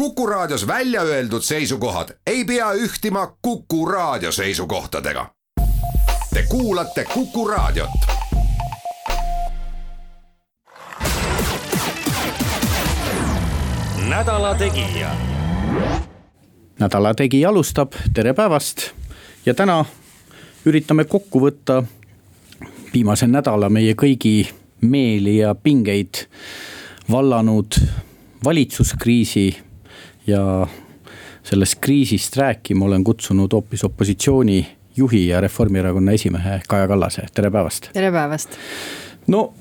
Kuku 0.00 0.26
Raadios 0.26 0.66
välja 0.66 1.02
öeldud 1.02 1.42
seisukohad 1.42 2.08
ei 2.26 2.44
pea 2.44 2.72
ühtima 2.72 3.36
Kuku 3.42 3.86
Raadio 3.86 4.32
seisukohtadega. 4.32 5.26
Te 6.34 6.42
kuulate 6.48 7.04
Kuku 7.14 7.48
Raadiot. 7.48 7.90
nädala 14.08 14.54
Tegija. 14.54 15.10
nädala 16.78 17.14
Tegija 17.14 17.48
alustab, 17.48 17.92
tere 18.14 18.34
päevast 18.34 18.90
ja 19.46 19.54
täna 19.54 19.84
üritame 20.66 21.04
kokku 21.04 21.40
võtta 21.40 21.82
viimase 22.94 23.26
nädala 23.26 23.68
meie 23.68 23.92
kõigi 23.92 24.48
meeli 24.80 25.36
ja 25.36 25.54
pingeid 25.54 26.24
vallanud 27.10 27.74
valitsuskriisi 28.44 29.69
ja 30.26 30.66
sellest 31.42 31.78
kriisist 31.80 32.36
rääkima 32.36 32.84
olen 32.84 33.04
kutsunud 33.04 33.52
hoopis 33.52 33.84
opositsiooni 33.84 34.66
juhi 34.96 35.28
ja 35.28 35.40
Reformierakonna 35.40 36.12
esimehe 36.12 36.60
Kaja 36.68 36.88
Kallase, 36.88 37.22
tere 37.34 37.50
päevast. 37.50 37.90
tere 37.92 38.12
päevast. 38.12 38.50
no 39.26 39.54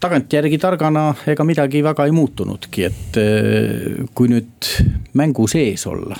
tagantjärgi 0.00 0.58
targana 0.58 1.14
ega 1.26 1.44
midagi 1.44 1.82
väga 1.84 2.04
ei 2.04 2.12
muutunudki, 2.12 2.84
et 2.84 3.20
eh, 3.20 4.08
kui 4.14 4.28
nüüd 4.28 4.72
mängu 5.14 5.46
sees 5.48 5.86
olla 5.86 6.16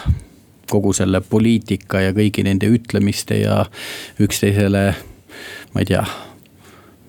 kogu 0.71 0.93
selle 0.97 1.21
poliitika 1.21 2.01
ja 2.03 2.15
kõigi 2.15 2.43
nende 2.47 2.67
ütlemiste 2.73 3.39
ja 3.39 3.61
üksteisele, 4.23 4.87
ma 5.75 5.83
ei 5.83 5.87
tea 5.87 6.03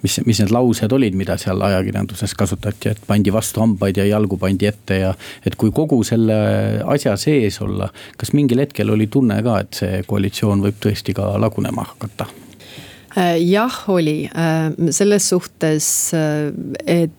mis, 0.04 0.20
mis 0.26 0.42
need 0.42 0.54
laused 0.54 0.94
olid, 0.94 1.16
mida 1.18 1.38
seal 1.42 1.62
ajakirjanduses 1.68 2.34
kasutati, 2.38 2.94
et 2.94 3.04
pandi 3.08 3.34
vastu 3.34 3.64
hambaid 3.64 3.98
ja 3.98 4.08
jalgu 4.08 4.40
pandi 4.42 4.70
ette 4.70 5.00
ja. 5.02 5.14
et 5.46 5.56
kui 5.60 5.72
kogu 5.76 6.02
selle 6.08 6.38
asja 6.86 7.16
sees 7.20 7.62
olla, 7.66 7.90
kas 8.18 8.34
mingil 8.38 8.62
hetkel 8.64 8.94
oli 8.94 9.10
tunne 9.12 9.40
ka, 9.46 9.62
et 9.64 9.82
see 9.82 10.04
koalitsioon 10.08 10.64
võib 10.66 10.82
tõesti 10.84 11.16
ka 11.18 11.34
lagunema 11.42 11.88
hakata? 11.94 12.30
Äh, 13.18 13.38
jah, 13.42 13.84
oli 13.90 14.30
äh, 14.30 14.70
selles 14.92 15.30
suhtes, 15.30 16.14
äh, 16.14 16.52
et 16.86 17.14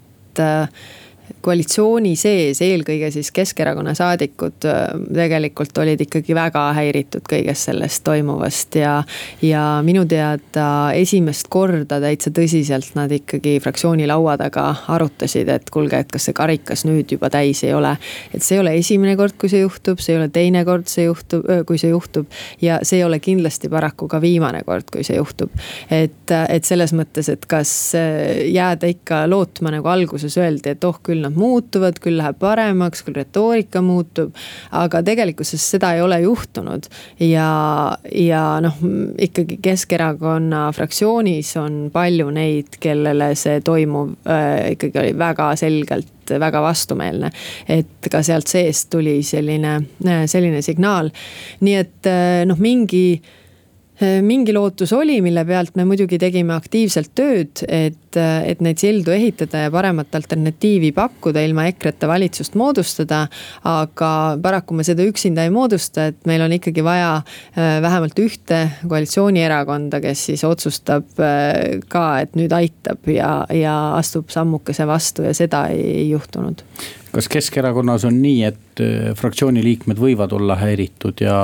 koalitsiooni 1.44 2.14
sees, 2.18 2.60
eelkõige 2.64 3.10
siis 3.14 3.30
Keskerakonna 3.34 3.94
saadikud 3.94 4.66
äh, 4.68 4.86
tegelikult 5.14 5.78
olid 5.78 6.00
ikkagi 6.02 6.34
väga 6.36 6.64
häiritud 6.76 7.26
kõigest 7.28 7.68
sellest 7.68 8.02
toimuvast 8.06 8.78
ja. 8.80 8.94
ja 9.42 9.64
minu 9.84 10.04
teada 10.08 10.68
esimest 10.98 11.48
korda 11.52 12.00
täitsa 12.02 12.32
tõsiselt 12.34 12.94
nad 12.98 13.12
ikkagi 13.14 13.58
fraktsiooni 13.62 14.06
laua 14.08 14.36
taga 14.40 14.66
arutasid, 14.94 15.48
et 15.52 15.70
kuulge, 15.74 16.02
et 16.02 16.12
kas 16.12 16.28
see 16.28 16.36
karikas 16.36 16.84
nüüd 16.88 17.14
juba 17.14 17.30
täis 17.32 17.62
ei 17.66 17.74
ole. 17.74 17.94
et 18.34 18.42
see 18.42 18.58
ei 18.58 18.62
ole 18.62 18.74
esimene 18.78 19.16
kord, 19.18 19.36
kui 19.38 19.50
see 19.52 19.62
juhtub, 19.62 20.02
see 20.02 20.14
ei 20.16 20.22
ole 20.22 20.28
teine 20.34 20.64
kord, 20.68 20.88
see 20.90 21.06
juhtub, 21.06 21.46
kui 21.66 21.78
see 21.80 21.92
juhtub. 21.92 22.26
ja 22.62 22.80
see 22.82 23.00
ei 23.00 23.06
ole 23.06 23.20
kindlasti 23.22 23.70
paraku 23.72 24.08
ka 24.08 24.20
viimane 24.22 24.62
kord, 24.66 24.90
kui 24.92 25.04
see 25.06 25.18
juhtub. 25.18 25.52
et, 25.90 26.34
et 26.48 26.64
selles 26.64 26.94
mõttes, 26.96 27.30
et 27.32 27.46
kas 27.48 27.72
äh, 27.98 28.44
jääda 28.52 28.90
ikka 28.90 29.24
lootma, 29.30 29.72
nagu 29.74 29.88
alguses 29.88 30.36
öeldi, 30.40 30.74
et 30.74 30.84
oh 30.84 30.98
küll 31.04 31.27
nad 31.28 31.38
muutuvad, 31.38 32.00
küll 32.02 32.18
läheb 32.20 32.38
paremaks, 32.40 33.04
küll 33.06 33.18
retoorika 33.18 33.82
muutub. 33.84 34.34
aga 34.72 35.02
tegelikkuses 35.04 35.64
seda 35.76 35.94
ei 35.96 36.02
ole 36.02 36.20
juhtunud 36.24 36.88
ja, 37.20 37.48
ja 38.14 38.42
noh, 38.64 38.76
ikkagi 39.18 39.58
Keskerakonna 39.62 40.68
fraktsioonis 40.76 41.54
on 41.60 41.80
palju 41.92 42.30
neid, 42.34 42.78
kellele 42.80 43.32
see 43.38 43.60
toimuv 43.64 44.14
äh, 44.28 44.72
ikkagi 44.76 45.04
oli 45.04 45.18
väga 45.18 45.54
selgelt 45.56 46.14
väga 46.28 46.60
vastumeelne. 46.62 47.30
et 47.68 48.10
ka 48.10 48.22
sealt 48.22 48.48
seest 48.50 48.90
tuli 48.92 49.22
selline, 49.22 49.78
selline 50.26 50.62
signaal. 50.62 51.10
nii 51.60 51.76
et 51.82 52.08
äh, 52.10 52.44
noh, 52.48 52.60
mingi 52.60 53.06
Äh, 53.18 53.37
mingi 54.22 54.52
lootus 54.54 54.92
oli, 54.94 55.18
mille 55.24 55.42
pealt 55.44 55.74
me 55.78 55.84
muidugi 55.88 56.18
tegime 56.20 56.54
aktiivselt 56.54 57.10
tööd, 57.18 57.62
et, 57.66 58.16
äh, 58.16 58.44
et 58.50 58.62
neid 58.64 58.78
sildu 58.78 59.10
ehitada 59.14 59.64
ja 59.64 59.72
paremat 59.74 60.14
alternatiivi 60.14 60.92
pakkuda, 60.96 61.42
ilma 61.42 61.66
EKRE-ta 61.72 62.10
valitsust 62.10 62.54
moodustada. 62.58 63.26
aga 63.64 64.10
paraku 64.42 64.74
me 64.74 64.84
seda 64.86 65.02
üksinda 65.02 65.44
ei 65.44 65.50
moodusta, 65.50 66.08
et 66.12 66.26
meil 66.26 66.42
on 66.42 66.52
ikkagi 66.54 66.84
vaja 66.84 67.16
äh, 67.18 67.80
vähemalt 67.82 68.18
ühte 68.22 68.60
koalitsioonierakonda, 68.88 70.00
kes 70.00 70.26
siis 70.30 70.44
otsustab 70.44 71.10
ka, 71.88 72.04
et 72.20 72.36
nüüd 72.38 72.52
aitab 72.54 73.08
ja, 73.10 73.44
ja 73.52 73.74
astub 73.98 74.30
sammukese 74.30 74.86
vastu 74.86 75.26
ja 75.26 75.34
seda 75.34 75.66
ei, 75.74 75.82
ei 76.04 76.08
juhtunud 76.10 76.62
kas 77.12 77.28
Keskerakonnas 77.28 78.04
on 78.04 78.20
nii, 78.22 78.42
et 78.50 78.58
äh, 78.84 79.12
fraktsiooni 79.18 79.62
liikmed 79.64 80.00
võivad 80.00 80.32
olla 80.36 80.58
häiritud 80.60 81.20
ja 81.24 81.38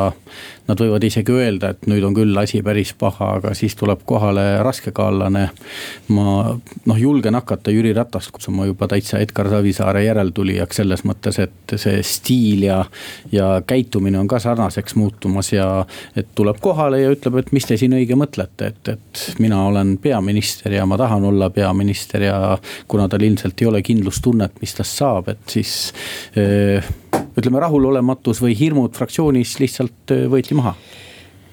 nad 0.69 0.81
võivad 0.81 1.05
isegi 1.05 1.33
öelda, 1.35 1.75
et 1.75 1.87
nüüd 1.91 2.05
on 2.07 2.15
küll 2.17 2.37
asi 2.41 2.63
päris 2.65 2.95
paha, 2.97 3.35
aga 3.39 3.53
siis 3.57 3.77
tuleb 3.77 4.01
kohale 4.09 4.63
raskekaallane. 4.65 5.45
ma 6.09 6.25
noh, 6.87 6.99
julgen 6.99 7.37
hakata 7.37 7.73
Jüri 7.75 7.93
Ratast 7.97 8.33
kutsuma 8.33 8.67
juba 8.67 8.89
täitsa 8.89 9.21
Edgar 9.21 9.51
Savisaare 9.53 10.05
järeltulijaks 10.05 10.81
selles 10.81 11.05
mõttes, 11.05 11.39
et 11.43 11.77
see 11.77 12.01
stiil 12.03 12.65
ja, 12.69 12.81
ja 13.33 13.61
käitumine 13.67 14.19
on 14.19 14.29
ka 14.29 14.39
sarnaseks 14.41 14.97
muutumas 14.97 15.53
ja. 15.53 15.69
et 16.17 16.33
tuleb 16.35 16.61
kohale 16.65 17.03
ja 17.03 17.13
ütleb, 17.13 17.39
et 17.43 17.53
mis 17.53 17.69
te 17.69 17.77
siin 17.81 17.97
õige 17.97 18.17
mõtlete, 18.17 18.73
et, 18.73 18.93
et 18.97 19.25
mina 19.39 19.61
olen 19.69 19.97
peaminister 19.99 20.73
ja 20.73 20.87
ma 20.87 20.99
tahan 21.01 21.25
olla 21.29 21.51
peaminister 21.51 22.29
ja 22.31 22.59
kuna 22.89 23.09
tal 23.09 23.23
ilmselt 23.23 23.61
ei 23.61 23.69
ole 23.69 23.83
kindlustunnet, 23.85 24.61
mis 24.61 24.75
tast 24.75 25.01
saab, 25.03 25.29
et 25.35 25.57
siis 25.59 25.93
eh, 26.37 26.95
ütleme, 27.39 27.61
rahulolematus 27.63 28.43
või 28.43 28.55
hirmud 28.59 28.95
fraktsioonis 28.97 29.59
lihtsalt 29.63 30.15
eh, 30.15 30.27
võeti 30.31 30.57
maha? 30.59 30.75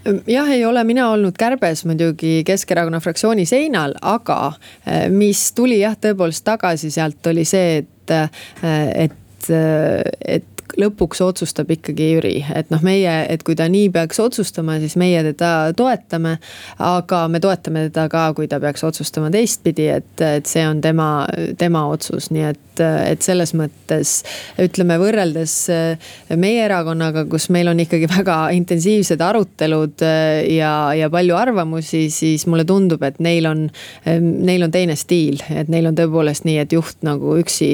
Jah, 0.02 0.48
ei 0.50 0.64
ole 0.66 0.82
mina 0.88 1.12
olnud 1.14 1.36
kärbes 1.38 1.84
muidugi 1.86 2.40
Keskerakonna 2.46 3.00
fraktsiooni 3.04 3.46
seinal, 3.46 3.94
aga 4.02 4.40
eh, 4.86 5.06
mis 5.14 5.44
tuli 5.58 5.82
jah, 5.84 5.98
tõepoolest 5.98 6.46
tagasi 6.48 6.90
sealt 6.94 7.28
oli 7.30 7.46
see, 7.46 7.84
et, 7.84 8.16
et, 8.64 9.52
et 9.52 10.61
lõpuks 10.80 11.22
otsustab 11.26 11.72
ikkagi 11.74 12.12
Jüri, 12.16 12.36
et 12.56 12.72
noh, 12.74 12.82
meie, 12.86 13.14
et 13.30 13.44
kui 13.48 13.56
ta 13.58 13.68
nii 13.72 13.90
peaks 13.94 14.20
otsustama, 14.24 14.78
siis 14.82 14.98
meie 15.00 15.24
teda 15.32 15.72
toetame. 15.78 16.38
aga 16.80 17.28
me 17.28 17.40
toetame 17.40 17.88
teda 17.90 18.08
ka, 18.10 18.32
kui 18.38 18.48
ta 18.48 18.60
peaks 18.60 18.84
otsustama 18.84 19.32
teistpidi, 19.32 19.88
et, 19.92 20.14
et 20.22 20.46
see 20.46 20.66
on 20.68 20.82
tema, 20.82 21.28
tema 21.58 21.88
otsus, 21.92 22.32
nii 22.32 22.50
et 22.50 22.68
et, 22.80 23.22
selles 23.24 23.54
mõttes 23.58 24.14
ütleme 24.62 24.98
võrreldes 25.02 25.56
eh, 25.74 26.12
meie 26.40 26.64
erakonnaga, 26.66 27.26
kus 27.30 27.50
meil 27.54 27.72
on 27.72 27.82
ikkagi 27.84 28.10
väga 28.12 28.38
intensiivsed 28.56 29.22
arutelud 29.26 30.04
eh, 30.06 30.56
ja, 30.56 30.74
ja 30.98 31.10
palju 31.14 31.38
arvamusi, 31.38 32.06
siis 32.14 32.48
mulle 32.50 32.66
tundub, 32.68 33.04
et 33.08 33.20
neil 33.24 33.50
on, 33.50 33.66
eh, 34.06 34.22
neil 34.22 34.68
on 34.68 34.74
teine 34.74 34.98
stiil, 35.00 35.42
et 35.50 35.72
neil 35.72 35.90
on 35.90 35.98
tõepoolest 35.98 36.48
nii, 36.48 36.58
et 36.64 36.76
juht 36.76 37.02
nagu 37.06 37.38
üksi 37.42 37.72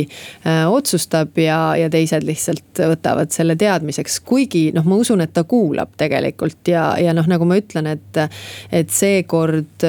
otsustab 0.48 1.38
ja, 1.42 1.60
ja 1.78 1.90
teised 1.92 2.26
lihtsalt 2.28 2.82
võtavad 2.92 3.34
selle 3.36 3.56
teadmiseks, 3.60 4.20
kuigi 4.28 4.68
noh, 4.76 4.86
ma 4.88 5.00
usun, 5.02 5.22
et 5.26 5.34
ta 5.36 5.44
kuulab 5.48 5.96
tegelikult 6.00 6.72
ja, 6.72 6.90
ja 7.02 7.16
noh, 7.16 7.28
nagu 7.30 7.48
ma 7.48 7.60
ütlen, 7.60 7.90
et, 7.94 8.22
et 8.72 8.94
seekord, 8.94 9.88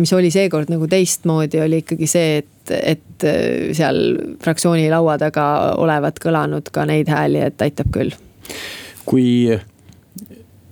mis 0.00 0.12
oli 0.16 0.32
seekord 0.34 0.72
nagu 0.72 0.88
teistmoodi, 0.90 1.62
oli 1.64 1.82
ikkagi 1.84 2.08
see, 2.10 2.42
et 2.42 2.50
et, 2.70 3.24
äh, 3.24 3.72
seal 3.76 4.16
fraktsiooni 4.42 4.86
laua 4.92 5.18
taga 5.20 5.46
olevat 5.80 6.20
kõlanud 6.22 6.70
ka 6.72 6.86
neid 6.88 7.10
hääli, 7.12 7.42
et 7.44 7.62
aitab 7.62 7.90
küll. 7.92 8.14
kui 9.04 9.52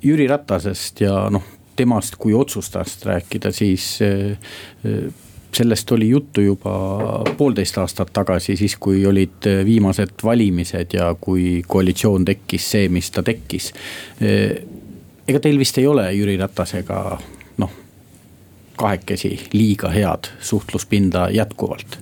Jüri 0.02 0.26
Ratasest 0.28 1.02
ja 1.04 1.26
noh, 1.30 1.44
temast 1.76 2.16
kui 2.20 2.34
otsustajast 2.34 3.06
rääkida, 3.06 3.52
siis 3.52 3.98
äh, 4.02 4.38
äh, 4.86 5.12
sellest 5.54 5.92
oli 5.92 6.08
juttu 6.08 6.40
juba 6.40 6.72
poolteist 7.38 7.78
aastat 7.78 8.12
tagasi, 8.12 8.56
siis 8.56 8.76
kui 8.80 9.06
olid 9.06 9.48
viimased 9.64 10.24
valimised 10.24 10.96
ja 10.96 11.14
kui 11.20 11.62
koalitsioon 11.66 12.24
tekkis 12.24 12.70
see, 12.70 12.88
mis 12.88 13.10
ta 13.10 13.22
tekkis. 13.22 13.72
ega 15.28 15.40
teil 15.40 15.58
vist 15.58 15.78
ei 15.78 15.86
ole 15.86 16.08
Jüri 16.12 16.36
Ratasega 16.40 17.18
kahekesi 18.76 19.48
liiga 19.52 19.88
head 19.88 20.24
suhtluspinda 20.40 21.28
jätkuvalt? 21.30 21.98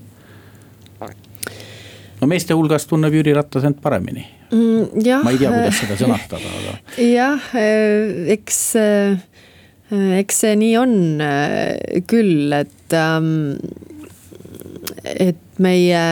no 2.20 2.26
meeste 2.26 2.54
hulgas 2.54 2.86
tunneb 2.86 3.14
Jüri 3.14 3.34
Ratas 3.34 3.64
end 3.64 3.80
paremini 3.82 4.26
mm,. 4.52 5.22
ma 5.24 5.30
ei 5.30 5.38
tea, 5.40 5.50
kuidas 5.52 5.78
seda 5.82 5.96
sõnastada, 6.00 6.52
aga. 6.60 6.74
jah, 7.04 7.46
eks, 8.34 8.60
eh, 8.80 9.22
eks 9.90 10.42
see 10.44 10.58
nii 10.60 10.74
on 10.80 10.92
eh, 11.24 12.02
küll, 12.10 12.52
et, 12.54 12.92
ähm, 12.94 13.56
et 15.02 15.40
meie 15.58 16.04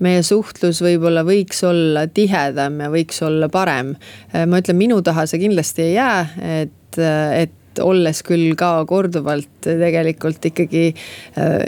meie 0.00 0.22
suhtlus 0.24 0.80
võib-olla 0.80 1.20
võiks 1.28 1.58
olla 1.68 2.06
tihedam 2.08 2.78
ja 2.80 2.88
võiks 2.88 3.18
olla 3.20 3.50
parem. 3.52 3.90
ma 4.32 4.60
ütlen, 4.62 4.78
minu 4.80 5.02
taha 5.04 5.26
see 5.28 5.42
kindlasti 5.42 5.90
ei 5.90 5.92
jää, 5.98 6.22
et, 6.62 7.00
et 7.36 7.52
olles 7.84 8.22
küll 8.26 8.54
ka 8.58 8.72
korduvalt 8.88 9.48
tegelikult 9.60 10.44
ikkagi 10.50 10.90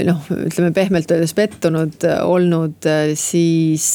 noh, 0.07 0.25
ütleme 0.33 0.73
pehmelt 0.75 1.11
öeldes 1.13 1.35
pettunud 1.37 2.07
olnud, 2.25 2.89
siis, 3.19 3.87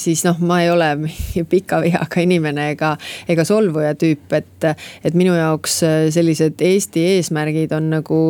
siis 0.00 0.22
noh, 0.26 0.38
ma 0.46 0.62
ei 0.62 0.70
ole 0.72 0.88
pika 1.52 1.82
vihaga 1.82 2.22
inimene 2.22 2.70
ega, 2.74 2.94
ega 3.30 3.44
solvuja 3.46 3.92
tüüp, 3.98 4.32
et, 4.38 4.68
et 5.04 5.18
minu 5.18 5.34
jaoks 5.36 5.80
sellised 6.14 6.62
Eesti 6.62 7.04
eesmärgid 7.16 7.74
on 7.76 7.90
nagu 7.96 8.20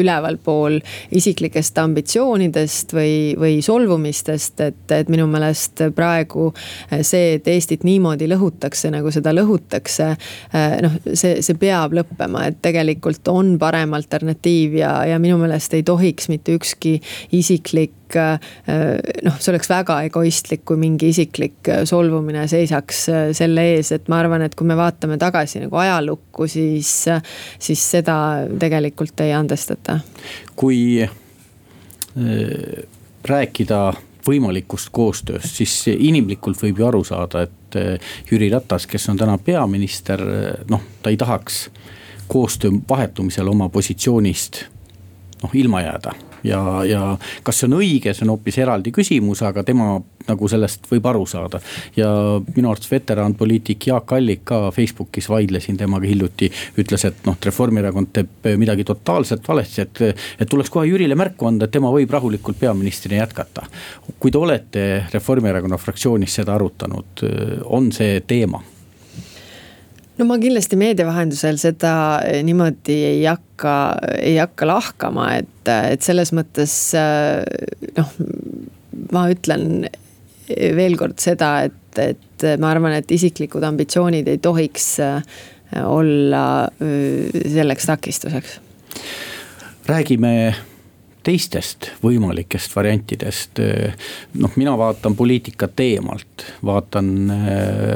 ülevalpool 0.00 0.78
isiklikest 1.16 1.78
ambitsioonidest 1.82 2.94
või, 2.96 3.14
või 3.40 3.58
solvumistest, 3.64 4.60
et, 4.64 4.84
et 4.94 5.10
minu 5.12 5.26
meelest 5.30 5.84
praegu 5.96 6.50
see, 7.02 7.36
et 7.36 7.48
Eestit 7.50 7.84
niimoodi 7.86 8.28
lõhutakse, 8.30 8.90
nagu 8.94 9.10
seda 9.14 9.34
lõhutakse, 9.34 10.10
noh, 10.84 10.96
see, 11.12 11.40
see 11.44 11.58
peab 11.60 11.94
lõppema, 11.96 12.46
et 12.50 12.60
tegelikult 12.72 13.28
on 13.32 13.56
parem 13.60 13.94
alternatiiv 13.98 14.80
ja, 14.80 14.92
ja 15.10 15.18
minu 15.22 15.38
meelest 15.40 15.74
ei 15.78 15.84
tohiks 15.86 16.30
mitte 16.32 16.54
ükski 16.58 16.98
isiklik 17.36 17.96
noh, 18.16 19.36
see 19.38 19.52
oleks 19.52 19.68
väga 19.70 20.00
egoistlik, 20.08 20.64
kui 20.66 20.78
mingi 20.80 21.10
isiklik 21.12 21.70
solvumine 21.88 22.46
seisaks 22.50 23.04
selle 23.36 23.66
ees, 23.74 23.92
et 23.94 24.08
ma 24.10 24.20
arvan, 24.22 24.42
et 24.46 24.56
kui 24.58 24.68
me 24.68 24.76
vaatame 24.78 25.18
tagasi 25.20 25.64
nagu 25.64 25.80
ajalukku, 25.80 26.48
siis, 26.50 26.92
siis 27.58 27.86
seda 27.96 28.16
tegelikult 28.60 29.20
ei 29.24 29.34
andestata. 29.36 30.00
kui 30.56 31.02
äh, 31.02 31.10
rääkida 33.24 33.80
võimalikust 34.26 34.90
koostööst, 34.92 35.54
siis 35.56 35.74
inimlikult 35.92 36.60
võib 36.62 36.82
ju 36.82 36.90
aru 36.90 37.04
saada, 37.06 37.46
et 37.46 37.78
äh, 37.78 38.12
Jüri 38.30 38.50
Ratas, 38.52 38.86
kes 38.90 39.08
on 39.12 39.20
täna 39.20 39.38
peaminister, 39.38 40.20
noh, 40.68 40.82
ta 41.02 41.12
ei 41.12 41.20
tahaks 41.20 41.66
koostöö 42.30 42.80
vahetumisel 42.88 43.48
oma 43.48 43.68
positsioonist 43.68 44.64
noh 45.42 45.54
ilma 45.56 45.82
jääda 45.82 46.14
ja, 46.44 46.84
ja 46.84 47.00
kas 47.42 47.60
see 47.60 47.68
on 47.68 47.76
õige, 47.80 48.14
see 48.14 48.24
on 48.26 48.34
hoopis 48.34 48.58
eraldi 48.60 48.92
küsimus, 48.94 49.42
aga 49.46 49.64
tema 49.66 49.98
nagu 50.28 50.48
sellest 50.48 50.86
võib 50.90 51.06
aru 51.10 51.24
saada. 51.28 51.60
ja 51.96 52.08
minu 52.56 52.70
arvates 52.70 52.90
veteranpoliitik 52.90 53.86
Jaak 53.90 54.12
Allik 54.16 54.44
ka 54.48 54.60
Facebookis 54.74 55.28
vaidlesin 55.28 55.76
temaga 55.80 56.08
hiljuti, 56.08 56.50
ütles, 56.80 57.04
et 57.08 57.22
noh, 57.26 57.36
et 57.36 57.50
Reformierakond 57.50 58.12
teeb 58.12 58.50
midagi 58.60 58.84
totaalselt 58.88 59.46
valesti, 59.48 59.86
et. 59.86 60.02
et 60.40 60.48
tuleks 60.50 60.70
kohe 60.70 60.88
Jürile 60.88 61.14
märku 61.18 61.46
anda, 61.46 61.66
et 61.66 61.74
tema 61.74 61.92
võib 61.92 62.10
rahulikult 62.10 62.58
peaministrina 62.60 63.22
jätkata. 63.22 63.66
kui 64.18 64.30
te 64.30 64.38
olete 64.38 64.84
Reformierakonna 65.12 65.78
fraktsioonis 65.78 66.40
seda 66.40 66.54
arutanud, 66.54 67.24
on 67.64 67.92
see 67.92 68.20
teema? 68.26 68.62
No 70.20 70.26
ma 70.28 70.36
kindlasti 70.40 70.76
meedia 70.80 71.06
vahendusel 71.08 71.58
seda 71.60 71.94
eh, 72.28 72.42
niimoodi 72.44 72.96
ei 73.08 73.24
hakka, 73.24 73.74
ei 74.20 74.36
hakka 74.36 74.68
lahkama, 74.68 75.30
et, 75.40 75.72
et 75.94 76.04
selles 76.04 76.34
mõttes 76.36 76.74
eh, 76.98 77.40
noh, 77.96 78.14
ma 79.14 79.24
ütlen 79.32 79.86
veel 80.76 80.96
kord 81.00 81.20
seda, 81.22 81.52
et, 81.68 82.00
et 82.02 82.46
ma 82.60 82.72
arvan, 82.74 82.96
et 82.98 83.12
isiklikud 83.14 83.64
ambitsioonid 83.66 84.28
ei 84.28 84.40
tohiks 84.42 84.90
eh, 85.06 85.38
olla 85.86 86.44
selleks 86.80 87.86
takistuseks. 87.86 88.58
räägime 89.86 90.32
teistest 91.22 91.90
võimalikest 92.02 92.74
variantidest. 92.76 93.60
noh, 94.40 94.56
mina 94.56 94.76
vaatan 94.78 95.16
poliitikat 95.16 95.80
eemalt, 95.80 96.46
vaatan 96.64 97.30
äh, 97.30 97.46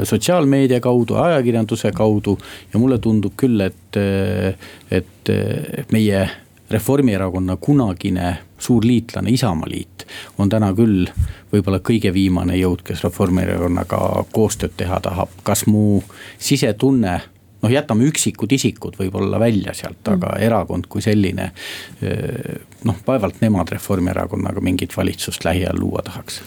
sotsiaalmeedia 0.03 0.81
kaudu, 0.81 1.15
ajakirjanduse 1.15 1.93
kaudu 1.93 2.39
ja 2.73 2.79
mulle 2.79 2.99
tundub 2.99 3.37
küll, 3.37 3.61
et, 3.61 4.01
et 4.91 5.37
meie 5.93 6.25
Reformierakonna 6.71 7.57
kunagine 7.61 8.39
suur 8.59 8.85
liitlane 8.87 9.31
Isamaaliit 9.31 10.07
on 10.39 10.49
täna 10.49 10.73
küll 10.75 11.07
võib-olla 11.53 11.81
kõige 11.85 12.13
viimane 12.15 12.57
jõud, 12.59 12.83
kes 12.87 13.05
Reformierakonnaga 13.05 14.25
koostööd 14.33 14.75
teha 14.77 15.01
tahab. 15.05 15.29
kas 15.43 15.67
mu 15.67 16.03
sisetunne 16.39 17.21
noh, 17.65 17.73
jätame 17.73 18.09
üksikud 18.11 18.53
isikud 18.53 18.99
võib-olla 19.01 19.41
välja 19.41 19.75
sealt, 19.77 20.03
aga 20.05 20.35
mm. 20.35 20.47
erakond 20.49 20.89
kui 20.93 21.03
selline. 21.05 21.51
noh, 22.85 22.97
vaevalt 23.07 23.41
nemad 23.41 23.71
Reformierakonnaga 23.73 24.61
mingit 24.65 24.97
valitsust 24.97 25.45
lähiajal 25.47 25.81
luua 25.81 26.05
tahaks. 26.05 26.43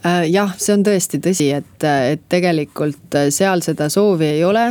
Äh, 0.00 0.30
jah, 0.32 0.54
see 0.56 0.72
on 0.72 0.84
tõesti 0.86 1.18
tõsi, 1.20 1.50
et, 1.52 1.84
et 1.84 2.22
tegelikult 2.32 3.16
seal 3.34 3.60
seda 3.60 3.90
soovi 3.92 4.30
ei 4.30 4.44
ole. 4.48 4.62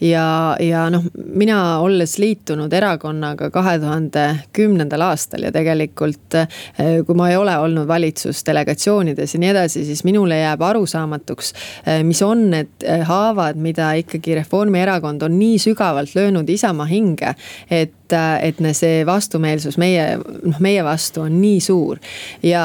ja, 0.00 0.54
ja 0.62 0.84
noh, 0.94 1.08
mina 1.16 1.80
olles 1.82 2.14
liitunud 2.22 2.72
erakonnaga 2.72 3.48
kahe 3.50 3.76
tuhande 3.82 4.26
kümnendal 4.54 5.08
aastal 5.08 5.48
ja 5.48 5.50
tegelikult. 5.54 6.38
Äh, 6.38 7.00
kui 7.06 7.18
ma 7.18 7.32
ei 7.32 7.38
ole 7.40 7.56
olnud 7.58 7.88
valitsusdelegatsioonides 7.90 9.34
ja 9.34 9.42
nii 9.42 9.50
edasi, 9.56 9.82
siis 9.88 10.04
minule 10.06 10.38
jääb 10.38 10.62
arusaamatuks, 10.62 11.52
äh, 11.82 12.00
mis 12.06 12.22
on 12.22 12.46
need 12.54 12.86
haavad, 13.10 13.58
mida 13.58 13.90
ikkagi 13.98 14.38
Reformierakond 14.38 15.26
on 15.26 15.34
nii 15.40 15.58
sügavalt 15.66 16.14
löönud 16.14 16.48
Isamaa 16.52 16.86
hinge, 16.86 17.34
et 17.70 18.05
et 18.14 18.60
see 18.76 19.04
vastumeelsus 19.06 19.76
meie, 19.80 20.16
noh, 20.18 20.58
meie 20.62 20.82
vastu 20.84 21.24
on 21.26 21.38
nii 21.40 21.60
suur. 21.60 21.98
ja 22.42 22.62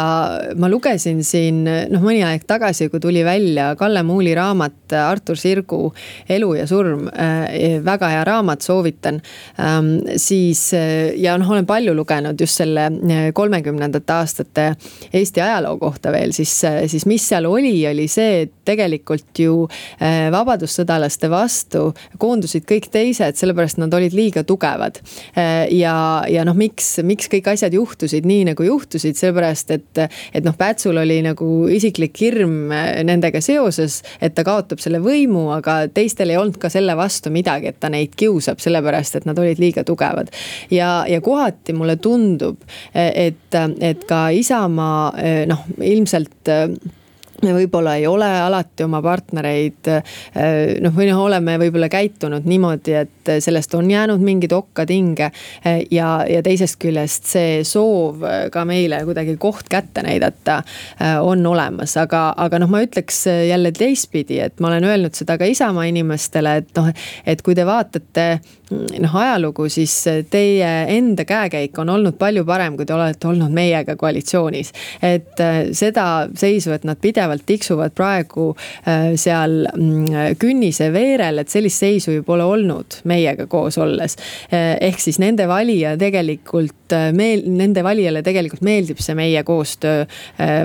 ma 0.59 0.69
lugesin 0.69 1.23
siin 1.23 1.63
noh, 1.65 2.01
mõni 2.03 2.23
aeg 2.25 2.43
tagasi, 2.47 2.89
kui 2.89 2.99
tuli 2.99 3.23
välja 3.25 3.71
Kalle 3.79 4.03
Muuli 4.03 4.33
raamat 4.35 4.93
Artur 4.97 5.37
Sirgu 5.39 5.93
Elu 6.29 6.53
ja 6.59 6.67
surm 6.67 7.07
äh,. 7.11 7.79
väga 7.85 8.09
hea 8.11 8.23
raamat, 8.27 8.61
soovitan 8.61 9.21
ähm,. 9.59 9.91
siis 10.17 10.71
ja 11.17 11.37
noh, 11.37 11.49
olen 11.49 11.65
palju 11.65 11.95
lugenud 11.95 12.39
just 12.39 12.61
selle 12.61 12.89
kolmekümnendate 13.33 14.13
aastate 14.13 14.67
Eesti 15.13 15.41
ajaloo 15.41 15.77
kohta 15.81 16.11
veel, 16.11 16.33
siis, 16.35 16.53
siis 16.87 17.05
mis 17.09 17.27
seal 17.29 17.47
oli, 17.49 17.75
oli 17.87 18.07
see, 18.11 18.43
et 18.45 18.53
tegelikult 18.67 19.39
ju 19.39 19.55
äh, 19.67 20.29
vabadussõdalaste 20.33 21.29
vastu 21.31 21.89
koondusid 22.21 22.67
kõik 22.69 22.91
teised, 22.91 23.39
sellepärast 23.39 23.79
nad 23.81 23.93
olid 23.97 24.13
liiga 24.15 24.43
tugevad 24.47 25.01
Äh, 25.30 25.30
ja, 25.71 25.95
ja 26.29 26.45
noh, 26.47 26.57
miks, 26.57 26.97
miks 27.07 27.29
kõik 27.31 27.51
asjad 27.53 27.73
juhtusid 27.75 28.27
nii 28.27 28.45
nagu 28.51 28.65
juhtusid, 28.65 29.17
sellepärast 29.19 29.73
et, 29.75 30.01
et 30.33 30.45
noh, 30.45 30.55
Pätsul 30.57 30.99
oli 31.01 31.21
nagu 31.25 31.49
isiklik 31.71 32.19
hirm 32.21 32.71
äh, 32.75 33.01
nendega 33.07 33.41
seoses, 33.43 34.01
et 34.21 34.35
ta 34.37 34.45
kaotab 34.47 34.81
selle 34.83 35.01
võimu, 35.03 35.47
aga 35.55 35.81
teistel 35.93 36.33
ei 36.33 36.39
olnud 36.41 36.59
ka 36.61 36.71
selle 36.73 36.95
vastu 36.99 37.31
midagi, 37.33 37.71
et 37.71 37.79
ta 37.81 37.91
neid 37.91 38.15
kiusab, 38.19 38.61
sellepärast 38.63 39.19
et 39.19 39.29
nad 39.29 39.39
olid 39.39 39.61
liiga 39.61 39.85
tugevad. 39.87 40.31
ja, 40.71 41.03
ja 41.09 41.21
kohati 41.21 41.73
mulle 41.77 41.97
tundub, 42.01 42.61
et, 42.93 43.59
et 43.79 44.07
ka 44.07 44.23
Isamaa 44.35 45.11
noh, 45.47 45.63
ilmselt 45.81 46.51
me 47.41 47.53
võib-olla 47.55 47.95
ei 47.97 48.05
ole 48.07 48.27
alati 48.27 48.85
oma 48.85 49.01
partnereid 49.03 49.89
noh, 50.81 50.93
või 50.95 51.07
noh, 51.09 51.21
oleme 51.25 51.57
võib-olla 51.61 51.89
käitunud 51.91 52.45
niimoodi, 52.49 52.95
et 53.01 53.20
sellest 53.39 53.73
on 53.77 53.91
jäänud 53.91 54.21
mingeid 54.21 54.51
okkad 54.55 54.89
hinge. 54.89 55.31
ja, 55.91 56.09
ja 56.29 56.41
teisest 56.43 56.79
küljest 56.81 57.27
see 57.29 57.61
soov 57.67 58.23
ka 58.51 58.65
meile 58.65 59.03
kuidagi 59.05 59.37
koht 59.41 59.69
kätte 59.69 60.03
näidata 60.05 60.61
on 61.21 61.45
olemas, 61.47 61.95
aga, 61.97 62.31
aga 62.37 62.59
noh, 62.61 62.71
ma 62.71 62.81
ütleks 62.85 63.23
jälle 63.47 63.71
teistpidi, 63.75 64.39
et 64.39 64.59
ma 64.59 64.71
olen 64.71 64.87
öelnud 64.89 65.17
seda 65.17 65.37
ka 65.37 65.45
Isamaa 65.49 65.87
inimestele, 65.89 66.55
et 66.61 66.73
noh, 66.77 66.89
et 67.25 67.41
kui 67.45 67.55
te 67.57 67.65
vaatate 67.67 68.27
noh, 68.71 69.15
ajalugu, 69.15 69.67
siis 69.69 69.93
teie 70.31 70.69
enda 70.95 71.25
käekäik 71.27 71.77
on 71.81 71.89
olnud 71.89 72.17
palju 72.19 72.45
parem, 72.47 72.77
kui 72.79 72.87
te 72.87 72.95
olete 72.95 73.27
olnud 73.27 73.53
meiega 73.53 73.95
koalitsioonis. 73.99 74.71
et 75.01 75.41
seda 75.77 76.27
seisu, 76.37 76.71
et 76.75 76.85
nad 76.87 76.99
pidevalt 77.01 77.45
tiksuvad 77.45 77.95
praegu 77.95 78.51
äh, 78.53 79.11
seal 79.19 79.65
mm, 79.71 80.37
künnise 80.41 80.91
veerel, 80.93 81.41
et 81.41 81.51
sellist 81.51 81.83
seisu 81.83 82.17
ju 82.17 82.25
pole 82.27 82.45
olnud 82.47 83.01
meiega 83.11 83.47
koos 83.51 83.77
olles. 83.81 84.17
Äh, 84.51 84.75
ehk 84.89 85.01
siis 85.03 85.19
nende 85.21 85.47
valija 85.51 85.95
tegelikult 85.99 86.95
äh, 86.95 87.09
meel-, 87.15 87.45
nende 87.51 87.83
valijale 87.85 88.23
tegelikult 88.25 88.65
meeldib 88.65 89.01
see 89.03 89.17
meie 89.17 89.43
koostöö 89.47 90.05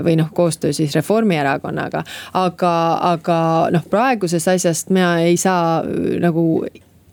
või 0.03 0.15
noh, 0.19 0.29
koostöö 0.35 0.73
siis 0.75 0.95
Reformierakonnaga. 0.95 2.03
aga, 2.39 2.73
aga 3.11 3.37
noh, 3.73 3.85
praegusest 3.89 4.51
asjast 4.51 4.91
mina 4.93 5.17
ei 5.25 5.37
saa 5.37 5.81
nagu 6.21 6.47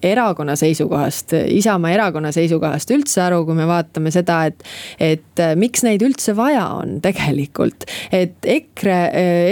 erakonna 0.04 0.56
seisukohast, 0.56 1.32
Isamaa 1.48 1.94
erakonna 1.94 2.32
seisukohast 2.32 2.90
üldse 2.92 3.22
aru, 3.24 3.44
kui 3.48 3.56
me 3.56 3.66
vaatame 3.68 4.12
seda, 4.14 4.44
et. 4.50 4.64
et 5.00 5.42
miks 5.58 5.82
neid 5.86 6.02
üldse 6.04 6.36
vaja 6.36 6.66
on 6.76 6.98
tegelikult, 7.04 7.86
et 8.14 8.46
EKRE 8.56 8.98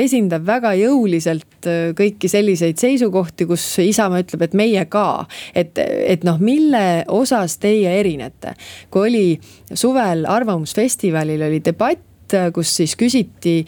esindab 0.02 0.44
väga 0.46 0.74
jõuliselt 0.78 1.46
äh, 1.70 1.90
kõiki 1.98 2.30
selliseid 2.30 2.80
seisukohti, 2.80 3.46
kus 3.50 3.64
Isamaa 3.82 4.22
ütleb, 4.24 4.46
et 4.46 4.56
meie 4.58 4.84
ka. 4.90 5.26
et, 5.54 5.78
et 5.78 6.24
noh, 6.24 6.38
mille 6.42 7.04
osas 7.08 7.58
teie 7.62 7.98
erinete, 8.00 8.54
kui 8.90 9.10
oli 9.10 9.74
suvel 9.74 10.26
Arvamusfestivalil 10.28 11.42
oli 11.48 11.60
debatt 11.64 12.11
kus 12.54 12.76
siis 12.76 12.96
küsiti 12.96 13.62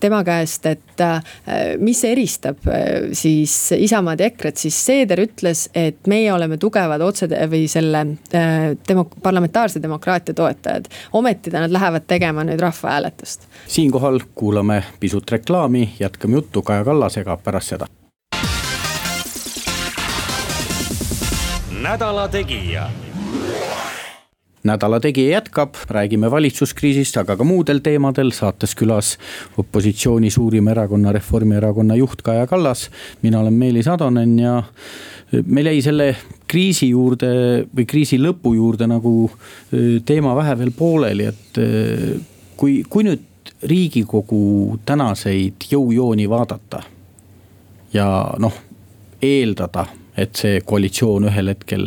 tema 0.00 0.22
käest, 0.24 0.66
et 0.66 1.02
mis 1.78 2.02
eristab 2.04 2.58
siis 3.16 3.54
Isamaad 3.76 4.20
ja 4.20 4.28
EKRE-t, 4.30 4.64
siis 4.64 4.78
Seeder 4.86 5.22
ütles, 5.24 5.68
et 5.74 6.06
meie 6.10 6.32
oleme 6.32 6.58
tugevad 6.60 7.02
otse 7.04 7.28
või 7.50 7.64
selle 7.70 8.04
demo-, 8.88 9.08
parlamentaarse 9.22 9.82
demokraatia 9.82 10.34
toetajad. 10.34 10.88
ometi 11.12 11.50
nad 11.50 11.72
lähevad 11.72 12.06
tegema 12.06 12.44
nüüd 12.44 12.60
rahvahääletust. 12.60 13.48
siinkohal 13.66 14.20
kuulame 14.34 14.82
pisut 15.00 15.30
reklaami, 15.30 15.94
jätkame 16.00 16.34
juttu 16.34 16.62
Kaja 16.62 16.84
Kallasega 16.84 17.36
pärast 17.36 17.68
seda. 17.68 17.86
nädala 21.82 22.28
Tegija 22.28 22.90
nädala 24.64 25.00
Tegija 25.00 25.38
jätkab, 25.38 25.74
räägime 25.90 26.30
valitsuskriisist, 26.30 27.16
aga 27.16 27.36
ka 27.36 27.44
muudel 27.44 27.80
teemadel, 27.82 28.30
saates 28.34 28.76
külas 28.78 29.16
opositsiooni 29.58 30.30
suurima 30.30 30.70
erakonna, 30.74 31.12
Reformierakonna 31.12 31.96
juht 31.98 32.22
Kaja 32.22 32.46
Kallas. 32.46 32.90
mina 33.22 33.40
olen 33.40 33.52
Meelis 33.52 33.88
Atonen 33.88 34.38
ja 34.38 34.62
meil 35.46 35.66
jäi 35.66 35.82
selle 35.82 36.16
kriisi 36.46 36.88
juurde 36.88 37.32
või 37.76 37.86
kriisi 37.86 38.18
lõpu 38.20 38.54
juurde 38.54 38.86
nagu 38.86 39.30
teema 40.04 40.36
vähe 40.36 40.58
veel 40.58 40.72
pooleli, 40.76 41.26
et 41.26 41.60
kui, 42.56 42.82
kui 42.88 43.04
nüüd 43.04 43.52
riigikogu 43.62 44.78
tänaseid 44.86 45.66
jõujooni 45.70 46.28
vaadata 46.30 46.82
ja 47.92 48.06
noh, 48.38 48.54
eeldada, 49.22 49.86
et 50.16 50.36
see 50.36 50.60
koalitsioon 50.66 51.30
ühel 51.30 51.52
hetkel 51.54 51.86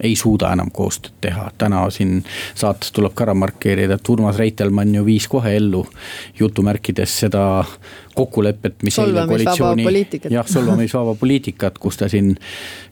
ei 0.00 0.16
suuda 0.16 0.52
enam 0.52 0.70
koostööd 0.72 1.14
teha. 1.20 1.50
täna 1.58 1.84
siin 1.90 2.24
saates 2.54 2.92
tuleb 2.92 3.14
ka 3.14 3.24
ära 3.24 3.34
markeerida, 3.34 3.96
et 3.96 4.08
Urmas 4.08 4.38
Reitelmann 4.38 4.94
ju 4.94 5.04
viis 5.06 5.28
kohe 5.28 5.56
ellu 5.56 5.86
jutumärkides 6.38 7.20
seda 7.24 7.64
kokkulepet, 8.16 8.82
mis 8.82 8.98
eile 8.98 9.26
koalitsiooni. 9.28 9.86
jah, 10.30 10.46
solvamisvaba 10.48 11.14
poliitikat, 11.22 11.78
kus 11.78 11.96
ta 12.00 12.08
siin 12.08 12.34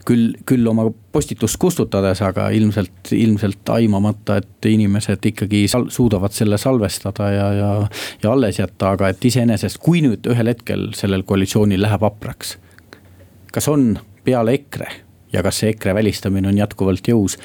küll, 0.05 0.33
küll 0.45 0.67
oma 0.67 0.87
postitust 1.11 1.57
kustutades, 1.61 2.21
aga 2.25 2.49
ilmselt, 2.49 3.11
ilmselt 3.11 3.69
aimamata, 3.77 4.37
et 4.41 4.69
inimesed 4.69 5.25
ikkagi 5.31 5.65
sal, 5.71 5.89
suudavad 5.93 6.33
selle 6.35 6.57
salvestada 6.61 7.31
ja, 7.33 7.47
ja, 7.53 7.71
ja 8.23 8.31
alles 8.31 8.59
jätta, 8.59 8.93
aga 8.97 9.09
et 9.13 9.25
iseenesest, 9.25 9.81
kui 9.81 10.03
nüüd 10.05 10.29
ühel 10.31 10.53
hetkel 10.53 10.91
sellel 10.97 11.25
koalitsioonil 11.25 11.81
läheb 11.85 12.05
hapraks. 12.05 12.57
kas 13.53 13.67
on 13.71 13.95
peale 14.25 14.53
EKRE 14.53 15.04
ja 15.35 15.43
kas 15.45 15.61
see 15.61 15.75
EKRE 15.75 15.95
välistamine 15.99 16.49
on 16.49 16.57
jätkuvalt 16.57 17.11
jõus, 17.11 17.37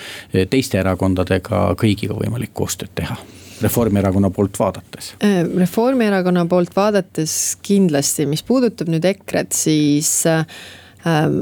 teiste 0.51 0.81
erakondadega 0.81 1.71
kõigiga 1.81 2.17
võimalik 2.19 2.55
koostööd 2.55 2.95
teha? 2.95 3.19
Reformierakonna 3.61 4.31
poolt 4.33 4.57
vaadates? 4.59 5.15
Äh, 5.25 5.43
Reformierakonna 5.57 6.47
poolt 6.49 6.73
vaadates 6.77 7.35
kindlasti, 7.63 8.25
mis 8.31 8.43
puudutab 8.47 8.89
nüüd 8.89 9.05
EKRE-t, 9.05 9.53
siis 9.57 10.13
ähm, 10.31 11.37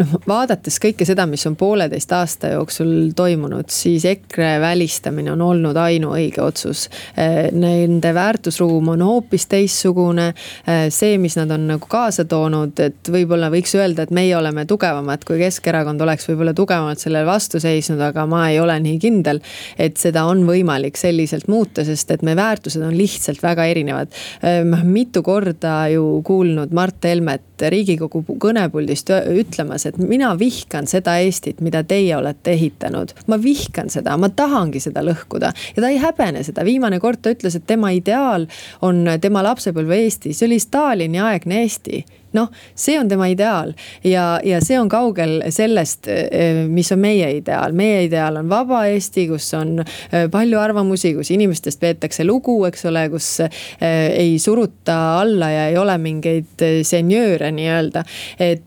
noh, 0.00 0.14
vaadates 0.28 0.78
kõike 0.82 1.06
seda, 1.08 1.26
mis 1.28 1.44
on 1.48 1.56
pooleteist 1.58 2.12
aasta 2.16 2.52
jooksul 2.54 3.12
toimunud, 3.16 3.68
siis 3.72 4.04
EKRE 4.08 4.56
välistamine 4.62 5.32
on 5.32 5.42
olnud 5.44 5.76
ainuõige 5.80 6.42
otsus. 6.44 6.86
Eh, 7.16 7.48
nende 7.52 8.12
väärtusruum 8.14 8.92
on 8.94 9.04
hoopis 9.06 9.46
teistsugune. 9.50 10.28
Eh, 10.66 10.86
see, 10.94 11.16
mis 11.22 11.36
nad 11.38 11.50
on 11.54 11.66
nagu 11.72 11.90
kaasa 11.90 12.26
toonud, 12.28 12.78
et 12.80 13.10
võib-olla 13.12 13.50
võiks 13.52 13.74
öelda, 13.78 14.06
et 14.06 14.14
meie 14.14 14.36
oleme 14.36 14.66
tugevamad, 14.68 15.24
kui 15.26 15.40
Keskerakond 15.40 16.00
oleks 16.04 16.28
võib-olla 16.30 16.54
tugevamalt 16.56 17.02
sellele 17.02 17.26
vastu 17.28 17.60
seisnud, 17.62 18.00
aga 18.00 18.26
ma 18.26 18.46
ei 18.50 18.60
ole 18.60 18.78
nii 18.80 18.98
kindel. 19.02 19.40
et 19.78 19.96
seda 19.96 20.24
on 20.26 20.44
võimalik 20.46 20.96
selliselt 20.96 21.48
muuta, 21.48 21.84
sest 21.84 22.10
et 22.10 22.22
meie 22.22 22.36
väärtused 22.36 22.82
on 22.82 22.94
lihtsalt 22.96 23.42
väga 23.42 23.64
erinevad. 23.64 24.12
Eh, 24.42 24.62
ma 24.64 24.80
olen 24.80 24.92
mitu 24.92 25.22
korda 25.22 25.88
ju 25.92 26.22
kuulnud 26.24 26.72
Mart 26.72 27.04
Helmet 27.04 27.55
riigikogu 27.60 28.22
kõnepuldist 28.42 29.10
ütlemas, 29.32 29.86
et 29.86 29.98
mina 29.98 30.32
vihkan 30.38 30.86
seda 30.90 31.16
Eestit, 31.22 31.60
mida 31.60 31.82
teie 31.84 32.16
olete 32.16 32.52
ehitanud. 32.56 33.14
ma 33.26 33.38
vihkan 33.42 33.90
seda, 33.90 34.16
ma 34.16 34.28
tahangi 34.28 34.80
seda 34.80 35.02
lõhkuda. 35.02 35.52
Ja 35.76 35.82
ta 35.82 35.88
ei 35.88 35.98
häbene 36.02 36.42
seda, 36.44 36.64
viimane 36.64 37.00
kord 37.00 37.22
ta 37.22 37.32
ütles, 37.34 37.56
et 37.56 37.66
tema 37.66 37.90
ideaal 37.90 38.46
on 38.82 39.06
tema 39.20 39.42
lapsepõlve 39.42 39.96
Eesti, 40.04 40.32
see 40.32 40.46
oli 40.46 40.60
Stalini 40.60 41.20
aegne 41.20 41.62
Eesti 41.62 42.04
noh, 42.36 42.52
see 42.74 42.98
on 43.00 43.08
tema 43.10 43.28
ideaal 43.32 43.72
ja, 44.04 44.36
ja 44.44 44.60
see 44.64 44.78
on 44.80 44.90
kaugel 44.92 45.38
sellest, 45.54 46.08
eh, 46.10 46.62
mis 46.68 46.92
on 46.94 47.02
meie 47.02 47.30
ideaal. 47.38 47.74
meie 47.76 48.04
ideaal 48.06 48.40
on 48.42 48.50
vaba 48.50 48.84
Eesti, 48.90 49.26
kus 49.30 49.48
on 49.58 49.80
eh, 49.80 50.26
palju 50.32 50.60
arvamusi, 50.60 51.14
kus 51.16 51.32
inimestest 51.34 51.80
peetakse 51.82 52.26
lugu, 52.26 52.58
eks 52.68 52.86
ole, 52.90 53.06
kus 53.12 53.30
eh, 53.40 53.50
ei 53.80 54.38
suruta 54.42 55.20
alla 55.20 55.50
ja 55.52 55.66
ei 55.72 55.78
ole 55.80 55.98
mingeid 55.98 56.66
senjööre 56.86 57.52
nii-öelda. 57.56 58.04
et, 58.38 58.62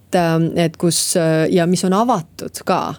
et 0.55 0.77
kus 0.77 1.15
ja 1.51 1.67
mis 1.69 1.83
on 1.85 1.93
avatud 1.93 2.63
ka 2.65 2.95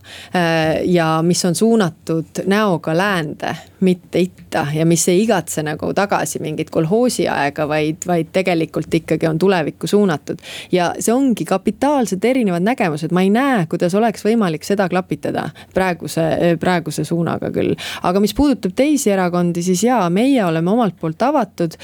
ja 0.84 1.08
mis 1.26 1.44
on 1.44 1.54
suunatud 1.54 2.44
näoga 2.46 2.96
läände, 2.96 3.56
mitte 3.80 4.18
itta. 4.18 4.66
Ja 4.74 4.86
mis 4.86 5.08
ei 5.08 5.22
igatse 5.22 5.62
nagu 5.62 5.92
tagasi 5.94 6.38
mingit 6.42 6.70
kolhoosi 6.70 7.28
aega, 7.28 7.68
vaid, 7.68 8.02
vaid 8.06 8.30
tegelikult 8.32 8.94
ikkagi 8.94 9.26
on 9.26 9.38
tulevikku 9.38 9.86
suunatud. 9.86 10.38
Ja 10.72 10.90
see 10.98 11.14
ongi 11.14 11.44
kapitaalselt 11.44 12.24
erinevad 12.24 12.64
nägemused, 12.66 13.14
ma 13.14 13.22
ei 13.22 13.30
näe, 13.30 13.64
kuidas 13.70 13.94
oleks 13.94 14.24
võimalik 14.26 14.66
seda 14.66 14.88
klapitada 14.90 15.48
praeguse, 15.74 16.56
praeguse 16.60 17.04
suunaga 17.04 17.50
küll. 17.54 17.74
aga 18.02 18.20
mis 18.20 18.34
puudutab 18.34 18.74
teisi 18.76 19.10
erakondi, 19.10 19.62
siis 19.62 19.84
jaa, 19.84 20.10
meie 20.10 20.44
oleme 20.44 20.70
omalt 20.70 20.98
poolt 21.00 21.22
avatud. 21.22 21.76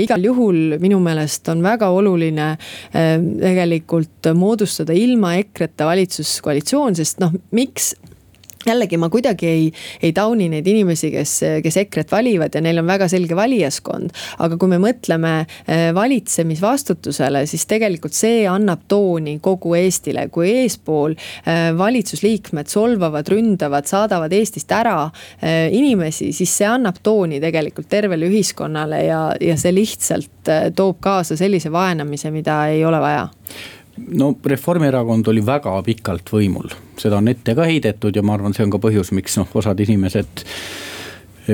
Igal 0.00 0.24
juhul 0.24 0.78
minu 0.80 1.00
meelest 1.02 1.48
on 1.52 1.62
väga 1.62 1.88
oluline 1.94 2.52
tegelikult 2.92 4.32
moodustada 4.34 4.55
ilma 4.96 5.36
EKRE-ta 5.42 5.86
valitsuskoalitsioon, 5.86 6.96
sest 6.96 7.20
noh, 7.20 7.34
miks? 7.52 7.94
jällegi 8.66 8.98
ma 8.98 9.08
kuidagi 9.12 9.48
ei, 9.48 9.66
ei 10.02 10.12
tauni 10.16 10.48
neid 10.50 10.66
inimesi, 10.66 11.10
kes, 11.14 11.34
kes 11.62 11.78
EKRE-t 11.82 12.12
valivad 12.12 12.54
ja 12.54 12.62
neil 12.64 12.80
on 12.82 12.88
väga 12.88 13.08
selge 13.10 13.36
valijaskond. 13.38 14.14
aga 14.38 14.58
kui 14.58 14.70
me 14.70 14.78
mõtleme 14.82 15.32
eh, 15.42 15.90
valitsemisvastutusele, 15.94 17.44
siis 17.46 17.66
tegelikult 17.70 18.16
see 18.16 18.44
annab 18.50 18.86
tooni 18.88 19.38
kogu 19.42 19.76
Eestile, 19.78 20.28
kui 20.34 20.50
eespool 20.62 21.14
eh, 21.16 21.70
valitsusliikmed 21.78 22.70
solvavad, 22.72 23.28
ründavad, 23.32 23.88
saadavad 23.88 24.32
Eestist 24.36 24.72
ära 24.72 24.98
eh, 25.40 25.68
inimesi, 25.74 26.32
siis 26.36 26.56
see 26.58 26.68
annab 26.68 27.00
tooni 27.02 27.40
tegelikult 27.42 27.88
tervele 27.90 28.28
ühiskonnale 28.30 29.04
ja, 29.06 29.22
ja 29.40 29.56
see 29.60 29.74
lihtsalt 29.74 30.32
toob 30.76 31.00
kaasa 31.02 31.36
sellise 31.38 31.72
vaenamise, 31.74 32.30
mida 32.30 32.60
ei 32.70 32.84
ole 32.86 33.00
vaja 33.02 33.26
no 33.96 34.32
Reformierakond 34.44 35.28
oli 35.32 35.44
väga 35.46 35.76
pikalt 35.86 36.32
võimul, 36.32 36.72
seda 37.00 37.20
on 37.20 37.28
ette 37.32 37.54
ka 37.56 37.66
heidetud 37.68 38.16
ja 38.16 38.24
ma 38.26 38.36
arvan, 38.36 38.54
see 38.56 38.66
on 38.66 38.74
ka 38.74 38.80
põhjus, 38.82 39.12
miks 39.16 39.38
noh, 39.40 39.48
osad 39.56 39.80
inimesed 39.84 40.44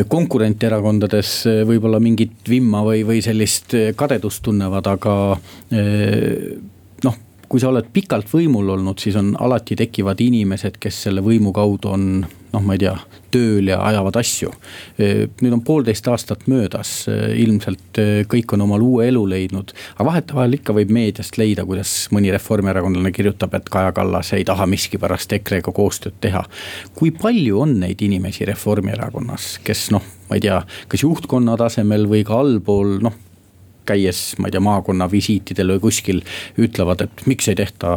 konkurenterakondades 0.09 1.35
võib-olla 1.69 1.99
mingit 2.01 2.49
vimma 2.49 2.81
või, 2.87 3.03
või 3.05 3.21
sellist 3.25 3.75
kadedust 3.97 4.41
tunnevad, 4.47 4.89
aga 4.89 5.17
noh, 7.05 7.19
kui 7.53 7.61
sa 7.61 7.69
oled 7.69 7.91
pikalt 7.93 8.31
võimul 8.33 8.71
olnud, 8.73 8.97
siis 8.97 9.17
on 9.21 9.35
alati 9.37 9.77
tekivad 9.77 10.21
inimesed, 10.25 10.79
kes 10.81 11.03
selle 11.05 11.21
võimu 11.25 11.53
kaudu 11.53 11.91
on 11.93 12.07
noh, 12.53 12.63
ma 12.65 12.77
ei 12.77 12.81
tea, 12.81 12.95
tööl 13.33 13.69
ja 13.69 13.79
ajavad 13.85 14.17
asju. 14.21 14.51
nüüd 14.99 15.53
on 15.53 15.61
poolteist 15.65 16.09
aastat 16.09 16.47
möödas, 16.49 16.91
ilmselt 17.09 18.01
kõik 18.33 18.55
on 18.57 18.65
omal 18.67 18.85
uue 18.85 19.09
elu 19.09 19.23
leidnud. 19.29 19.73
aga 19.95 20.07
vahetevahel 20.09 20.57
ikka 20.59 20.77
võib 20.77 20.93
meediast 20.93 21.37
leida, 21.41 21.65
kuidas 21.69 21.93
mõni 22.13 22.33
reformierakondlane 22.33 23.13
kirjutab, 23.13 23.57
et 23.57 23.69
Kaja 23.73 23.93
Kallas 23.97 24.33
ei 24.37 24.45
taha 24.49 24.67
miskipärast 24.69 25.33
EKRE-ga 25.37 25.73
koostööd 25.77 26.17
teha. 26.21 26.45
kui 26.95 27.11
palju 27.11 27.61
on 27.67 27.79
neid 27.81 28.01
inimesi 28.01 28.49
Reformierakonnas, 28.49 29.59
kes 29.65 29.91
noh, 29.93 30.05
ma 30.31 30.41
ei 30.41 30.45
tea, 30.45 30.63
kas 30.89 31.05
juhtkonna 31.05 31.57
tasemel 31.61 32.09
või 32.09 32.25
ka 32.25 32.41
allpool 32.41 32.99
noh 33.05 33.21
käies, 33.89 34.25
ma 34.39 34.49
ei 34.49 34.57
tea, 34.57 34.63
maakonna 34.65 35.11
visiitidel 35.13 35.77
või 35.77 35.87
kuskil 35.89 36.23
ütlevad, 36.61 37.07
et 37.07 37.27
miks 37.31 37.51
ei 37.51 37.59
tehta 37.59 37.97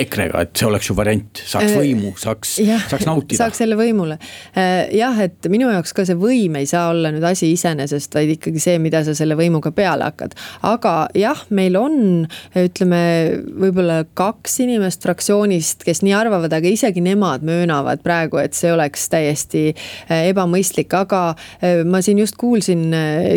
EKRE-ga, 0.00 0.42
et 0.44 0.58
see 0.58 0.66
oleks 0.66 0.88
ju 0.88 0.96
variant, 0.96 1.40
saaks 1.46 1.72
äh, 1.72 1.78
võimu, 1.78 2.12
saaks, 2.18 2.56
saaks 2.88 3.06
nautida. 3.06 3.38
saaks 3.38 3.60
selle 3.62 3.76
võimule. 3.78 4.16
Äh, 4.56 4.88
jah, 4.96 5.18
et 5.22 5.48
minu 5.52 5.68
jaoks 5.70 5.94
ka 5.96 6.06
see 6.08 6.16
võim 6.18 6.56
ei 6.58 6.68
saa 6.68 6.88
olla 6.92 7.12
nüüd 7.14 7.24
asi 7.26 7.50
iseenesest, 7.54 8.14
vaid 8.16 8.34
ikkagi 8.36 8.62
see, 8.62 8.78
mida 8.82 9.04
sa 9.06 9.14
selle 9.16 9.36
võimuga 9.38 9.74
peale 9.76 10.08
hakkad. 10.08 10.36
aga 10.66 10.94
jah, 11.18 11.44
meil 11.54 11.78
on, 11.78 11.98
ütleme 12.58 13.02
võib-olla 13.64 14.00
kaks 14.18 14.58
inimest 14.64 15.04
fraktsioonist, 15.04 15.84
kes 15.86 16.02
nii 16.06 16.16
arvavad, 16.16 16.52
aga 16.56 16.70
isegi 16.70 17.04
nemad 17.04 17.44
möönavad 17.46 18.02
praegu, 18.04 18.40
et 18.42 18.56
see 18.56 18.72
oleks 18.74 19.08
täiesti 19.12 19.66
äh, 19.74 20.30
ebamõistlik, 20.32 20.92
aga 20.96 21.22
ma 21.88 22.00
siin 22.04 22.18
just 22.20 22.36
kuulsin 22.40 22.92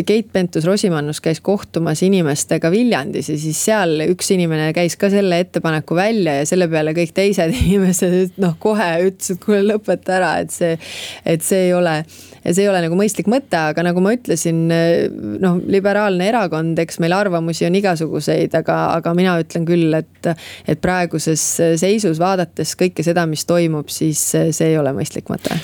Keit 0.06 0.28
Pentus-Rosimannus, 0.34 1.20
käis 1.28 1.42
kohtumas 1.44 2.02
inimestega 2.06 2.70
Viljandis 2.72 3.30
ja 3.32 3.38
siis 3.40 3.60
seal 3.68 4.02
üks 4.08 4.32
inimene 4.34 4.72
käis 4.76 4.96
ka 5.00 5.10
selle 5.12 5.40
ettepaneku 5.44 5.96
välja 5.98 6.40
ja 6.40 6.48
selle 6.48 6.68
peale 6.72 6.94
kõik 6.96 7.14
teised 7.16 7.54
inimesed 7.62 8.40
noh, 8.42 8.56
kohe 8.60 8.90
ütlesid, 9.08 9.40
kuule 9.44 9.62
lõpeta 9.68 10.18
ära, 10.18 10.32
et 10.42 10.54
see, 10.54 10.74
et 11.28 11.44
see 11.44 11.68
ei 11.68 11.74
ole 11.76 12.00
ja 12.44 12.54
see 12.54 12.64
ei 12.64 12.70
ole 12.70 12.82
nagu 12.84 12.98
mõistlik 12.98 13.28
mõte, 13.30 13.58
aga 13.58 13.84
nagu 13.86 14.02
ma 14.04 14.14
ütlesin, 14.16 14.62
noh, 15.42 15.58
liberaalne 15.68 16.28
erakond, 16.30 16.78
eks 16.80 17.00
meil 17.02 17.14
arvamusi 17.16 17.66
on 17.68 17.76
igasuguseid, 17.78 18.54
aga, 18.58 18.78
aga 18.98 19.14
mina 19.18 19.36
ütlen 19.42 19.66
küll, 19.68 19.92
et, 19.98 20.30
et 20.68 20.80
praeguses 20.82 21.44
seisus 21.80 22.20
vaadates 22.22 22.74
kõike 22.78 23.04
seda, 23.06 23.26
mis 23.28 23.44
toimub, 23.48 23.90
siis 23.92 24.22
see 24.32 24.70
ei 24.70 24.78
ole 24.80 24.94
mõistlik 24.96 25.28
mõte. 25.32 25.58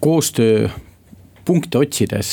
koostöö 0.00 0.68
punkte 1.46 1.78
otsides, 1.78 2.30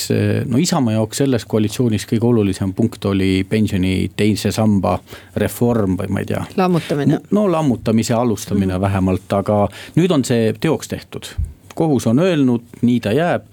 no 0.49 0.57
Isamaa 0.57 0.97
jaoks 0.97 1.21
selles 1.21 1.45
koalitsioonis 1.49 2.07
kõige 2.09 2.25
olulisem 2.25 2.73
punkt 2.73 3.05
oli 3.05 3.45
pensioni 3.49 4.11
teise 4.17 4.51
samba 4.51 4.97
reform 5.37 5.97
või 5.99 6.09
ma 6.09 6.23
ei 6.23 6.29
tea. 6.33 6.43
lammutamine. 6.57 7.19
no 7.31 7.47
lammutamise 7.51 8.13
alustamine 8.17 8.73
mm. 8.73 8.81
vähemalt, 8.81 9.39
aga 9.39 9.65
nüüd 9.97 10.13
on 10.15 10.25
see 10.25 10.53
teoks 10.59 10.91
tehtud 10.91 11.29
kohus 11.73 12.07
on 12.07 12.19
öelnud, 12.19 12.61
nii 12.81 12.99
ta 12.99 13.13
jääb. 13.13 13.47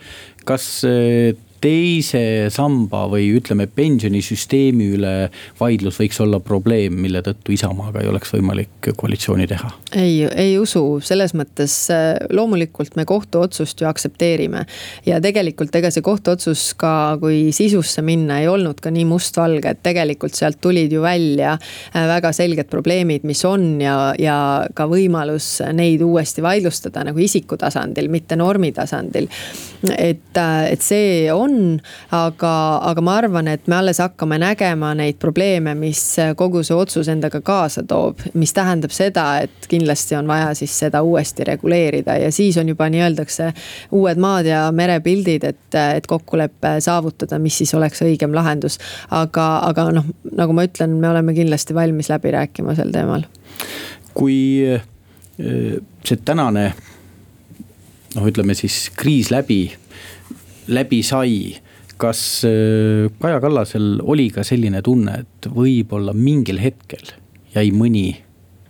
kas 0.44 0.82
teise 1.60 2.48
samba 2.52 3.04
või 3.10 3.28
ütleme, 3.36 3.66
pensionisüsteemi 3.68 4.86
üle 4.96 5.14
vaidlus 5.60 5.98
võiks 6.00 6.20
olla 6.24 6.40
probleem, 6.40 6.96
mille 7.00 7.22
tõttu 7.24 7.54
Isamaaga 7.54 8.02
ei 8.02 8.08
oleks 8.10 8.32
võimalik 8.34 8.90
koalitsiooni 8.96 9.46
teha? 9.50 9.70
ei, 9.96 10.24
ei 10.24 10.54
usu, 10.58 10.82
selles 11.04 11.34
mõttes 11.36 11.74
äh, 11.92 12.14
loomulikult 12.32 12.96
me 12.96 13.04
kohtuotsust 13.08 13.80
ju 13.82 13.88
aktsepteerime. 13.90 14.64
ja 15.06 15.20
tegelikult 15.20 15.74
ega 15.76 15.90
see 15.92 16.04
kohtuotsus 16.04 16.70
ka, 16.80 17.18
kui 17.20 17.50
sisusse 17.56 18.02
minna, 18.06 18.40
ei 18.40 18.48
olnud 18.48 18.80
ka 18.80 18.92
nii 18.94 19.06
mustvalge, 19.10 19.74
et 19.74 19.82
tegelikult 19.84 20.38
sealt 20.38 20.60
tulid 20.62 20.92
ju 20.92 21.04
välja 21.04 21.56
äh, 21.56 22.06
väga 22.14 22.32
selged 22.36 22.70
probleemid, 22.72 23.26
mis 23.28 23.44
on 23.48 23.80
ja, 23.82 24.14
ja 24.18 24.38
ka 24.74 24.88
võimalus 24.90 25.58
neid 25.76 26.02
uuesti 26.06 26.44
vaidlustada 26.44 27.04
nagu 27.06 27.20
isiku 27.20 27.58
tasandil, 27.60 28.08
mitte 28.12 28.38
normi 28.38 28.72
tasandil. 28.76 29.28
et, 29.96 30.36
äh, 30.36 30.72
et 30.72 30.82
see 30.84 31.28
on 31.32 31.49
on, 31.50 31.80
aga, 32.14 32.52
aga 32.90 33.04
ma 33.04 33.16
arvan, 33.20 33.48
et 33.50 33.66
me 33.70 33.76
alles 33.78 34.00
hakkame 34.02 34.38
nägema 34.40 34.92
neid 34.98 35.18
probleeme, 35.22 35.74
mis 35.78 36.02
kogu 36.38 36.62
see 36.66 36.76
otsus 36.76 37.10
endaga 37.12 37.40
kaasa 37.44 37.84
toob. 37.88 38.22
mis 38.34 38.52
tähendab 38.56 38.94
seda, 38.94 39.26
et 39.44 39.68
kindlasti 39.70 40.16
on 40.18 40.28
vaja 40.30 40.52
siis 40.58 40.76
seda 40.84 41.02
uuesti 41.06 41.44
reguleerida 41.48 42.16
ja 42.20 42.32
siis 42.32 42.58
on 42.60 42.68
juba 42.68 42.88
nii-öeldakse 42.92 43.50
uued 43.96 44.20
maad 44.20 44.48
ja 44.50 44.62
merepildid, 44.72 45.44
et, 45.44 45.78
et 45.96 46.06
kokkulepe 46.06 46.76
saavutada, 46.84 47.38
mis 47.38 47.58
siis 47.62 47.74
oleks 47.74 48.02
õigem 48.06 48.34
lahendus. 48.36 48.78
aga, 49.10 49.48
aga 49.68 49.90
noh, 50.00 50.06
nagu 50.36 50.56
ma 50.56 50.66
ütlen, 50.68 50.98
me 51.00 51.10
oleme 51.10 51.34
kindlasti 51.36 51.74
valmis 51.74 52.10
läbi 52.12 52.34
rääkima 52.36 52.76
sel 52.78 52.92
teemal. 52.94 53.26
kui 54.14 54.38
äh, 54.66 54.82
see 56.04 56.24
tänane 56.24 56.72
noh, 58.14 58.26
ütleme 58.26 58.56
siis 58.58 58.88
kriis 58.96 59.30
läbi 59.30 59.62
läbi 60.70 61.02
sai 61.06 61.34
kas 62.00 62.44
äh, 62.48 63.10
Kaja 63.20 63.40
Kallasel 63.42 64.00
oli 64.02 64.30
ka 64.32 64.44
selline 64.46 64.82
tunne, 64.84 65.20
et 65.24 65.50
võib-olla 65.52 66.14
mingil 66.16 66.60
hetkel 66.62 67.12
jäi 67.54 67.68
mõni, 67.74 68.14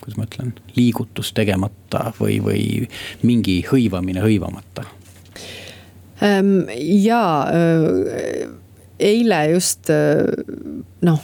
kuidas 0.00 0.18
ma 0.18 0.26
ütlen, 0.26 0.54
liigutus 0.76 1.34
tegemata 1.36 2.10
või, 2.18 2.40
või 2.42 2.64
mingi 3.22 3.60
hõivamine 3.68 4.24
hõivamata? 4.24 4.86
Jaa 6.20 7.36
eile 9.00 9.40
just 9.52 9.90
äh, 9.90 10.24
noh, 11.04 11.20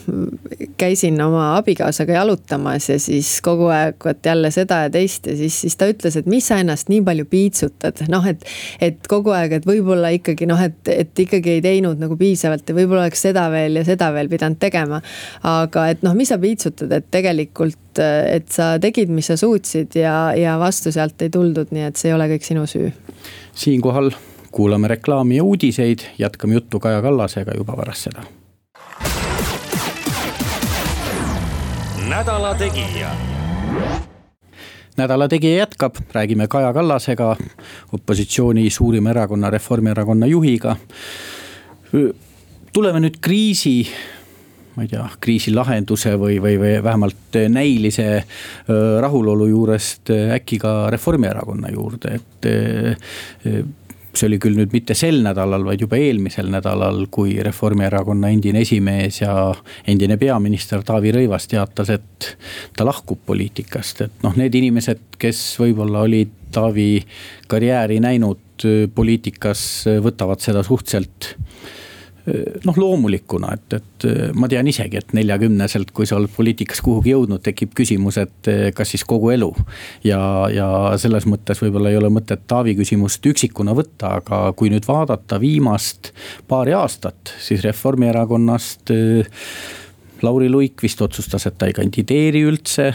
käisin 0.80 1.20
oma 1.22 1.56
abikaasaga 1.56 2.12
jalutamas 2.16 2.88
ja 2.88 2.98
siis 3.00 3.40
kogu 3.44 3.68
aeg 3.72 4.00
vot 4.04 4.26
jälle 4.26 4.50
seda 4.54 4.82
ja 4.86 4.90
teist 4.92 5.26
ja 5.28 5.36
siis, 5.36 5.58
siis 5.60 5.76
ta 5.76 5.88
ütles, 5.90 6.16
et 6.16 6.28
mis 6.30 6.46
sa 6.48 6.60
ennast 6.62 6.90
nii 6.92 7.02
palju 7.06 7.26
piitsutad, 7.30 8.00
noh, 8.12 8.26
et. 8.28 8.44
et 8.80 9.08
kogu 9.10 9.32
aeg, 9.36 9.58
et 9.58 9.66
võib-olla 9.68 10.10
ikkagi 10.16 10.48
noh, 10.48 10.60
et, 10.62 10.78
et 10.92 11.24
ikkagi 11.26 11.58
ei 11.58 11.64
teinud 11.64 12.00
nagu 12.00 12.16
piisavalt 12.18 12.68
ja 12.68 12.76
võib-olla 12.76 13.06
oleks 13.06 13.26
seda 13.28 13.46
veel 13.52 13.80
ja 13.80 13.84
seda 13.86 14.10
veel 14.14 14.30
pidanud 14.32 14.60
tegema. 14.62 15.00
aga 15.46 15.88
et 15.92 16.06
noh, 16.06 16.16
mis 16.16 16.32
sa 16.32 16.40
piitsutad, 16.42 16.92
et 16.92 17.10
tegelikult, 17.12 18.00
et 18.00 18.48
sa 18.52 18.74
tegid, 18.82 19.12
mis 19.12 19.28
sa 19.28 19.36
suutsid 19.40 19.98
ja, 20.00 20.16
ja 20.36 20.56
vastu 20.60 20.92
sealt 20.94 21.20
ei 21.22 21.32
tuldud, 21.32 21.72
nii 21.74 21.90
et 21.90 22.00
see 22.00 22.10
ei 22.10 22.16
ole 22.16 22.30
kõik 22.32 22.48
sinu 22.48 22.64
süü. 22.70 22.90
siinkohal 23.56 24.12
kuulame 24.56 24.88
reklaami 24.88 25.36
ja 25.36 25.44
uudiseid, 25.44 26.06
jätkame 26.18 26.54
juttu 26.54 26.80
Kaja 26.80 27.02
Kallasega 27.02 27.52
juba 27.56 27.76
pärast 27.76 28.08
seda. 28.08 28.24
nädala 32.08 32.54
Tegija 32.54 33.10
nädala 34.96 35.28
Tegija 35.28 35.58
jätkab, 35.58 35.96
räägime 36.12 36.48
Kaja 36.48 36.72
Kallasega, 36.72 37.36
opositsiooni 37.92 38.70
suurima 38.70 39.10
erakonna, 39.10 39.50
Reformierakonna 39.50 40.26
juhiga. 40.26 40.76
tuleme 42.72 43.00
nüüd 43.00 43.20
kriisi 43.20 43.86
ma 44.76 44.84
ei 44.84 44.88
tea, 44.88 45.04
kriisi 45.20 45.52
lahenduse 45.54 46.14
või, 46.20 46.36
või, 46.42 46.56
või 46.60 46.82
vähemalt 46.84 47.36
näilise 47.48 48.24
rahulolu 49.00 49.46
juurest 49.48 50.12
äkki 50.12 50.58
ka 50.60 50.90
Reformierakonna 50.92 51.72
juurde, 51.72 52.20
et 52.20 52.48
see 54.16 54.28
oli 54.30 54.38
küll 54.42 54.56
nüüd 54.58 54.72
mitte 54.74 54.96
sel 54.98 55.20
nädalal, 55.24 55.64
vaid 55.66 55.82
juba 55.84 55.98
eelmisel 56.00 56.48
nädalal, 56.52 57.04
kui 57.12 57.36
Reformierakonna 57.44 58.30
endine 58.32 58.62
esimees 58.64 59.20
ja 59.22 59.34
endine 59.88 60.18
peaminister 60.20 60.84
Taavi 60.86 61.12
Rõivas 61.16 61.48
teatas, 61.50 61.92
et 61.94 62.30
ta 62.76 62.86
lahkub 62.86 63.20
poliitikast, 63.26 64.06
et 64.06 64.26
noh, 64.26 64.36
need 64.38 64.54
inimesed, 64.56 65.18
kes 65.20 65.42
võib-olla 65.62 66.04
olid 66.06 66.32
Taavi 66.56 66.90
karjääri 67.50 68.00
näinud 68.00 68.66
poliitikas, 68.96 69.60
võtavad 70.02 70.40
seda 70.40 70.62
suhteliselt 70.64 71.34
noh, 72.64 72.76
loomulikuna, 72.76 73.52
et, 73.54 73.76
et 73.78 74.06
ma 74.34 74.48
tean 74.50 74.66
isegi, 74.66 74.98
et 74.98 75.12
neljakümneselt, 75.16 75.92
kui 75.94 76.08
sa 76.08 76.18
oled 76.18 76.32
poliitikas 76.34 76.80
kuhugi 76.84 77.12
jõudnud, 77.12 77.42
tekib 77.44 77.74
küsimus, 77.76 78.18
et 78.22 78.50
kas 78.74 78.94
siis 78.94 79.04
kogu 79.06 79.30
elu. 79.34 79.52
ja, 80.06 80.20
ja 80.52 80.68
selles 81.00 81.28
mõttes 81.30 81.62
võib-olla 81.62 81.92
ei 81.92 82.00
ole 82.00 82.10
mõtet 82.12 82.42
Taavi 82.50 82.76
küsimust 82.78 83.26
üksikuna 83.26 83.76
võtta, 83.78 84.16
aga 84.20 84.40
kui 84.58 84.70
nüüd 84.72 84.86
vaadata 84.88 85.40
viimast 85.42 86.12
paari 86.48 86.74
aastat, 86.76 87.34
siis 87.42 87.64
Reformierakonnast. 87.66 88.94
Lauri 90.24 90.48
Luik 90.48 90.80
vist 90.82 91.00
otsustas, 91.04 91.44
et 91.46 91.58
ta 91.58 91.68
ei 91.68 91.74
kandideeri 91.76 92.40
üldse. 92.48 92.90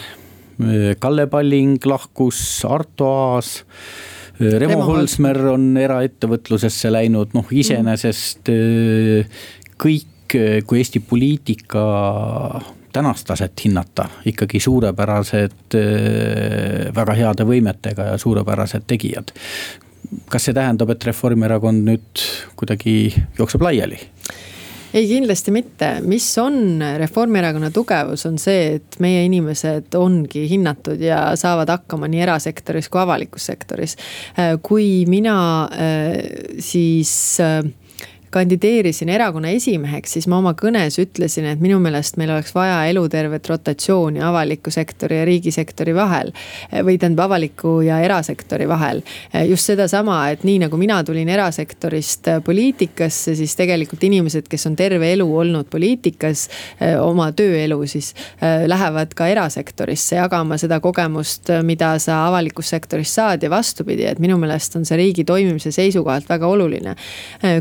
Kalle 0.99 1.27
Palling 1.29 1.85
lahkus, 1.85 2.39
Arto 2.65 3.07
Aas 3.07 3.59
Remo 4.41 4.81
Holsmer 4.87 5.37
on 5.53 5.71
eraettevõtlusesse 5.77 6.91
läinud, 6.93 7.35
noh 7.37 7.49
iseenesest 7.53 8.51
äh, 8.53 9.41
kõik, 9.81 10.37
kui 10.65 10.79
Eesti 10.79 11.01
poliitika 11.03 11.81
tänast 12.93 13.27
taset 13.27 13.65
hinnata, 13.65 14.05
ikkagi 14.27 14.59
suurepärased, 14.63 15.75
väga 16.95 17.15
heade 17.15 17.45
võimetega 17.47 18.11
ja 18.11 18.17
suurepärased 18.19 18.87
tegijad. 18.87 19.31
kas 20.31 20.47
see 20.47 20.55
tähendab, 20.55 20.89
et 20.91 21.05
Reformierakond 21.07 21.85
nüüd 21.87 22.23
kuidagi 22.59 23.13
jookseb 23.37 23.63
laiali? 23.63 23.99
Ei, 24.93 25.07
kindlasti 25.07 25.53
mitte, 25.55 25.91
mis 26.03 26.25
on 26.41 26.81
Reformierakonna 26.97 27.71
tugevus, 27.71 28.25
on 28.29 28.37
see, 28.41 28.77
et 28.77 28.97
meie 29.03 29.23
inimesed 29.27 29.95
ongi 29.99 30.45
hinnatud 30.51 31.01
ja 31.01 31.23
saavad 31.39 31.71
hakkama 31.71 32.09
nii 32.11 32.23
erasektoris 32.27 32.89
kui 32.91 33.01
avalikus 33.01 33.47
sektoris. 33.51 33.95
kui 34.61 35.05
mina 35.07 35.37
äh, 35.63 36.17
siis 36.59 37.13
äh, 37.39 37.63
kandideerisin 38.31 39.09
erakonna 39.09 39.51
esimeheks, 39.51 40.15
siis 40.15 40.27
ma 40.31 40.37
oma 40.39 40.53
kõnes 40.57 40.95
ütlesin, 41.01 41.49
et 41.51 41.59
minu 41.59 41.79
meelest 41.83 42.15
meil 42.21 42.31
oleks 42.31 42.53
vaja 42.55 42.77
elutervet 42.87 43.47
rotatsiooni 43.51 44.21
avaliku 44.23 44.71
sektori 44.71 45.17
ja 45.19 45.25
riigisektori 45.27 45.95
vahel. 45.95 46.31
või 46.71 46.97
tähendab 46.97 47.25
avaliku 47.25 47.81
ja 47.81 47.99
erasektori 47.99 48.67
vahel. 48.67 49.01
just 49.47 49.65
sedasama, 49.65 50.29
et 50.29 50.43
nii 50.43 50.59
nagu 50.65 50.77
mina 50.77 51.03
tulin 51.03 51.29
erasektorist 51.29 52.27
poliitikasse, 52.45 53.35
siis 53.35 53.55
tegelikult 53.55 54.03
inimesed, 54.03 54.47
kes 54.47 54.65
on 54.67 54.75
terve 54.75 55.11
elu 55.13 55.27
olnud 55.37 55.67
poliitikas, 55.69 56.47
oma 57.01 57.31
tööelu 57.31 57.81
siis, 57.87 58.13
lähevad 58.67 59.13
ka 59.13 59.27
erasektorisse 59.27 60.15
jagama 60.15 60.57
seda 60.57 60.79
kogemust, 60.79 61.51
mida 61.63 61.93
sa 61.99 62.25
avalikus 62.27 62.71
sektoris 62.71 63.15
saad 63.15 63.43
ja 63.43 63.49
vastupidi, 63.49 64.05
et 64.07 64.19
minu 64.19 64.37
meelest 64.37 64.75
on 64.79 64.85
see 64.87 64.97
riigi 64.97 65.23
toimimise 65.27 65.71
seisukohalt 65.71 66.29
väga 66.29 66.47
oluline. 66.47 66.95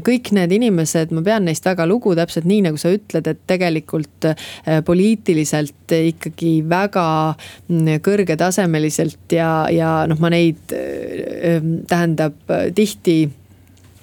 kõik 0.06 0.30
need 0.32 0.59
inimesed, 0.60 1.14
ma 1.16 1.24
pean 1.24 1.48
neist 1.48 1.66
väga 1.66 1.86
lugu, 1.88 2.14
täpselt 2.18 2.46
nii 2.48 2.66
nagu 2.68 2.80
sa 2.80 2.92
ütled, 2.94 3.26
et 3.32 3.42
tegelikult 3.50 4.30
äh, 4.30 4.80
poliitiliselt 4.86 5.96
ikkagi 5.96 6.60
väga 6.68 7.08
mm, 7.32 8.00
kõrgetasemeliselt 8.06 9.36
ja, 9.36 9.50
ja 9.72 9.92
noh, 10.10 10.20
ma 10.22 10.32
neid 10.32 10.76
äh, 10.76 11.60
tähendab 11.90 12.38
tihti 12.76 13.22
Äh, 13.24 13.39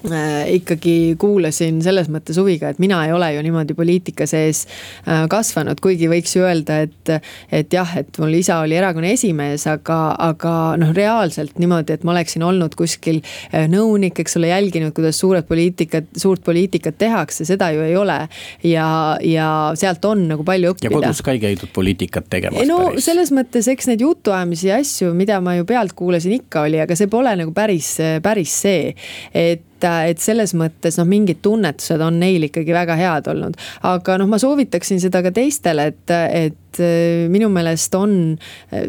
ikkagi 0.06 1.16
kuulasin 1.18 1.80
selles 1.82 2.06
mõttes 2.14 2.38
huviga, 2.38 2.70
et 2.70 2.78
mina 2.80 3.00
ei 3.08 3.14
ole 3.16 3.32
ju 3.34 3.42
niimoodi 3.42 3.74
poliitika 3.74 4.28
sees 4.30 4.66
äh, 5.08 5.26
kasvanud, 5.30 5.80
kuigi 5.82 6.10
võiks 6.12 6.36
ju 6.38 6.46
öelda, 6.46 6.84
et. 6.86 7.14
et 7.52 7.74
jah, 7.74 7.90
et 7.98 8.20
mul 8.22 8.36
isa 8.38 8.60
oli 8.62 8.78
erakonna 8.78 9.10
esimees, 9.10 9.66
aga, 9.70 9.98
aga 10.22 10.52
noh, 10.78 10.92
reaalselt 10.96 11.58
niimoodi, 11.58 11.96
et 11.98 12.06
ma 12.06 12.14
oleksin 12.14 12.46
olnud 12.46 12.76
kuskil 12.78 13.24
äh, 13.24 13.66
nõunik, 13.72 14.22
eks 14.22 14.38
ole, 14.38 14.52
jälginud, 14.52 14.94
kuidas 14.96 15.18
suured 15.18 15.48
poliitikat, 15.50 16.12
suurt 16.18 16.46
poliitikat 16.46 17.00
tehakse, 17.02 17.48
seda 17.50 17.72
ju 17.74 17.82
ei 17.82 17.96
ole. 17.98 18.20
ja, 18.64 18.88
ja 19.26 19.50
sealt 19.76 20.06
on 20.06 20.28
nagu 20.30 20.46
palju 20.46 20.76
õppida. 20.76 20.92
ja 20.92 20.94
kodus 20.94 21.24
ka 21.26 21.34
ei 21.34 21.42
käidud 21.42 21.74
poliitikat 21.74 22.30
tegemas 22.30 22.68
no 22.70 22.80
päris. 22.92 23.10
selles 23.10 23.34
mõttes, 23.34 23.70
eks 23.72 23.90
neid 23.90 24.06
jutuajamisi 24.06 24.70
ja 24.70 24.78
asju, 24.82 25.14
mida 25.18 25.42
ma 25.42 25.58
ju 25.58 25.66
pealt 25.66 25.98
kuulasin, 25.98 26.38
ikka 26.38 26.68
oli, 26.68 26.82
aga 26.84 26.98
see 26.98 27.10
pole 27.12 27.34
nagu 27.40 27.54
päris, 27.56 27.96
päris 28.24 28.54
see, 28.62 28.94
et 29.34 29.66
et 29.84 30.22
selles 30.24 30.54
mõttes 30.58 30.98
noh, 31.00 31.08
mingid 31.10 31.42
tunnetused 31.46 32.02
on 32.02 32.20
neil 32.22 32.48
ikkagi 32.50 32.74
väga 32.76 32.98
head 33.00 33.30
olnud. 33.34 33.60
aga 33.88 34.18
noh, 34.22 34.30
ma 34.32 34.40
soovitaksin 34.42 35.02
seda 35.04 35.22
ka 35.26 35.34
teistele, 35.36 35.92
et, 35.94 36.16
et 36.46 36.82
minu 37.32 37.50
meelest 37.54 37.96
on 37.98 38.38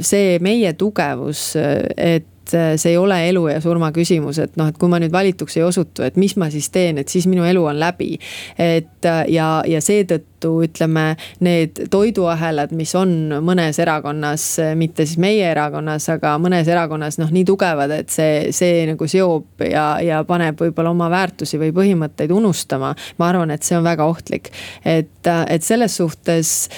see 0.05 0.39
meie 0.45 0.73
tugevus, 0.79 1.53
et 1.97 2.27
see 2.49 2.91
ei 2.91 2.97
ole 2.97 3.19
elu 3.29 3.43
ja 3.49 3.61
surma 3.61 3.91
küsimus, 3.93 4.39
et 4.41 4.57
noh, 4.57 4.71
et 4.71 4.79
kui 4.79 4.89
ma 4.91 5.01
nüüd 5.03 5.13
valituks 5.13 5.59
ei 5.59 5.65
osutu, 5.67 6.05
et 6.07 6.17
mis 6.17 6.33
ma 6.41 6.49
siis 6.53 6.71
teen, 6.73 7.01
et 7.01 7.09
siis 7.13 7.27
minu 7.29 7.45
elu 7.45 7.65
on 7.65 7.81
läbi. 7.81 8.19
et 8.59 9.05
ja, 9.29 9.49
ja 9.67 9.81
seetõttu 9.85 10.38
tõttu 10.39 10.63
ütleme, 10.65 11.17
need 11.41 11.89
toiduahelad, 11.91 12.73
mis 12.77 12.95
on 12.95 13.41
mõnes 13.45 13.79
erakonnas, 13.79 14.45
mitte 14.79 15.07
siis 15.07 15.19
meie 15.19 15.51
erakonnas, 15.51 16.09
aga 16.09 16.37
mõnes 16.39 16.69
erakonnas 16.69 17.19
noh, 17.19 17.31
nii 17.31 17.45
tugevad, 17.45 17.91
et 17.91 18.11
see, 18.11 18.53
see 18.53 18.87
nagu 18.89 19.07
seob 19.09 19.63
ja, 19.67 19.99
ja 20.03 20.23
paneb 20.25 20.59
võib-olla 20.59 20.91
oma 20.91 21.09
väärtusi 21.11 21.59
või 21.59 21.73
põhimõtteid 21.75 22.33
unustama. 22.33 22.95
ma 23.19 23.29
arvan, 23.29 23.51
et 23.51 23.63
see 23.63 23.77
on 23.77 23.85
väga 23.85 24.07
ohtlik, 24.07 24.51
et, 24.85 25.27
et 25.27 25.63
selles 25.63 25.97
suhtes 25.97 26.69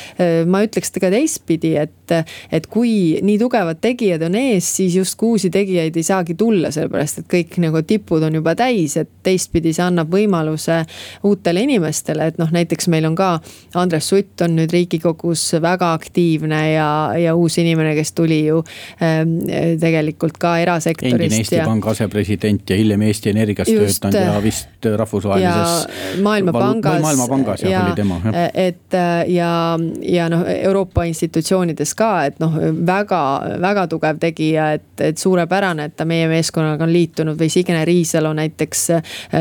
ma 0.47 0.63
ütleks 0.65 0.93
ka 1.01 1.11
teistpidi, 1.11 1.77
et, 1.77 2.15
et 2.51 2.67
kui 2.67 3.21
nii 3.23 3.39
tugevad 3.39 3.81
tegijad 3.81 4.23
on 4.27 4.35
ees, 4.35 4.67
siis 4.77 4.97
justkui 4.97 5.37
uusi 5.37 5.51
tegijaid 5.51 5.97
ei 5.97 6.07
saagi 6.07 6.35
tulla, 6.35 6.71
sellepärast 6.75 7.23
et 7.23 7.31
kõik 7.31 7.59
nagu 7.63 7.83
tipud 7.87 8.23
on 8.27 8.41
juba 8.41 8.57
täis, 8.59 8.97
et 8.97 9.11
teistpidi 9.23 9.73
see 9.77 9.85
annab 9.85 10.11
võimaluse 10.13 10.83
uutele 11.27 11.65
inimestele, 11.67 12.31
et 12.31 12.41
noh, 12.41 12.51
näiteks 12.51 12.89
meil 12.91 13.07
on 13.09 13.17
ka 13.19 13.37
Andres 13.75 14.09
Sutt 14.11 14.43
on 14.43 14.57
nüüd 14.59 14.73
riigikogus 14.75 15.45
väga 15.63 15.93
aktiivne 15.95 16.61
ja, 16.73 16.89
ja 17.19 17.35
uus 17.39 17.59
inimene, 17.63 17.95
kes 17.95 18.13
tuli 18.17 18.41
ju 18.47 18.63
ähm, 19.03 19.37
tegelikult 19.81 20.39
ka 20.43 20.57
erasektorist. 20.59 21.15
endine 21.15 21.41
Eesti 21.41 21.61
ja... 21.61 21.67
Panga 21.69 21.93
asepresident 21.95 22.71
ja 22.71 22.79
hiljem 22.79 23.03
Eesti 23.07 23.31
Energias 23.31 23.69
Just, 23.71 24.01
töötanud 24.01 24.35
ja 24.35 24.43
vist 24.43 24.91
rahvusvahelises. 24.97 26.23
maailmapangas. 26.23 27.01
maailmapangas 27.03 27.63
jah, 27.63 27.87
oli 27.87 27.97
tema 27.97 28.21
et 28.55 28.99
ja, 29.27 29.79
ja 30.03 30.29
noh, 30.33 30.45
Euroopa 30.51 31.05
institutsioonides 31.09 31.95
ka, 31.99 32.11
et 32.31 32.41
noh, 32.43 32.57
väga, 32.87 33.23
väga 33.63 33.87
tugev 33.91 34.19
tegija, 34.23 34.73
et, 34.79 34.89
et 35.01 35.19
suurepärane, 35.19 35.91
et 35.91 35.97
ta 35.97 36.07
meie 36.09 36.29
meeskonnaga 36.31 36.85
on 36.87 36.93
liitunud 36.93 37.39
või 37.39 37.51
Signe 37.53 37.85
Riisalo 37.87 38.33
näiteks 38.37 38.87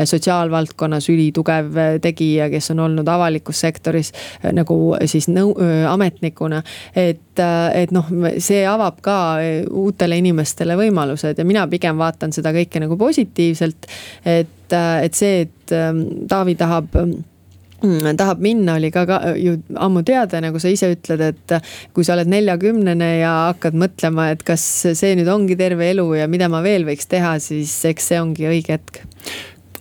sotsiaalvaldkonnas 0.04 1.10
ülitugev 1.12 1.78
tegija, 2.02 2.50
kes 2.52 2.70
on 2.74 2.84
olnud 2.86 3.08
avalikus 3.08 3.60
sektoris 3.66 3.99
sektoris 4.00 4.12
äh, 4.44 4.52
nagu 4.52 4.96
siis 5.06 5.28
nõu-, 5.28 5.56
ametnikuna. 5.88 6.62
et, 6.96 7.38
äh, 7.38 7.82
et 7.82 7.92
noh, 7.92 8.06
see 8.38 8.64
avab 8.66 9.00
ka 9.02 9.40
äh, 9.40 9.64
uutele 9.70 10.18
inimestele 10.18 10.76
võimalused 10.76 11.38
ja 11.38 11.44
mina 11.44 11.66
pigem 11.68 11.98
vaatan 11.98 12.32
seda 12.32 12.52
kõike 12.52 12.80
nagu 12.80 12.96
positiivselt. 12.96 13.86
et, 14.24 14.72
et 14.72 15.14
see, 15.14 15.42
et 15.42 15.72
ähm, 15.72 16.26
Taavi 16.28 16.54
tahab 16.54 16.94
mm, 16.94 18.16
tahab 18.16 18.40
minna, 18.40 18.76
oli 18.76 18.90
ka, 18.90 19.06
ka 19.06 19.34
ju 19.36 19.56
ammu 19.74 20.02
teada, 20.02 20.40
nagu 20.40 20.60
sa 20.60 20.68
ise 20.68 20.92
ütled, 20.94 21.20
et 21.20 21.54
kui 21.94 22.04
sa 22.04 22.14
oled 22.14 22.28
neljakümnene 22.28 23.12
ja 23.20 23.32
hakkad 23.50 23.74
mõtlema, 23.74 24.30
et 24.34 24.44
kas 24.46 24.62
see 24.94 25.14
nüüd 25.16 25.30
ongi 25.32 25.56
terve 25.56 25.90
elu 25.90 26.06
ja 26.20 26.28
mida 26.28 26.50
ma 26.52 26.62
veel 26.62 26.84
võiks 26.88 27.08
teha, 27.08 27.38
siis 27.40 27.72
eks 27.88 28.12
see 28.12 28.20
ongi 28.20 28.50
õige 28.50 28.76
hetk 28.76 29.02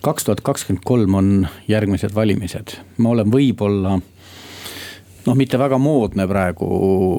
kaks 0.01 0.27
tuhat 0.27 0.41
kakskümmend 0.41 0.85
kolm 0.85 1.19
on 1.19 1.33
järgmised 1.67 2.15
valimised, 2.15 2.77
ma 2.97 3.13
olen 3.15 3.31
võib-olla 3.31 3.99
noh, 5.25 5.37
mitte 5.37 5.59
väga 5.59 5.77
moodne 5.81 6.25
praegu, 6.29 6.67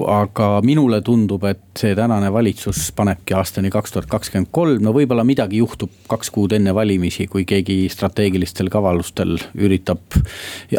aga 0.09 0.49
minule 0.65 1.01
tundub, 1.05 1.45
et 1.49 1.61
see 1.79 1.93
tänane 1.97 2.31
valitsus 2.33 2.89
panebki 2.97 3.35
aastani 3.37 3.71
kaks 3.73 3.95
tuhat 3.95 4.09
kakskümmend 4.11 4.51
kolm, 4.51 4.81
no 4.83 4.93
võib-olla 4.95 5.25
midagi 5.27 5.61
juhtub 5.61 5.93
kaks 6.11 6.33
kuud 6.33 6.55
enne 6.57 6.73
valimisi, 6.75 7.27
kui 7.31 7.45
keegi 7.49 7.85
strateegilistel 7.93 8.71
kavalustel 8.73 9.37
üritab 9.59 10.19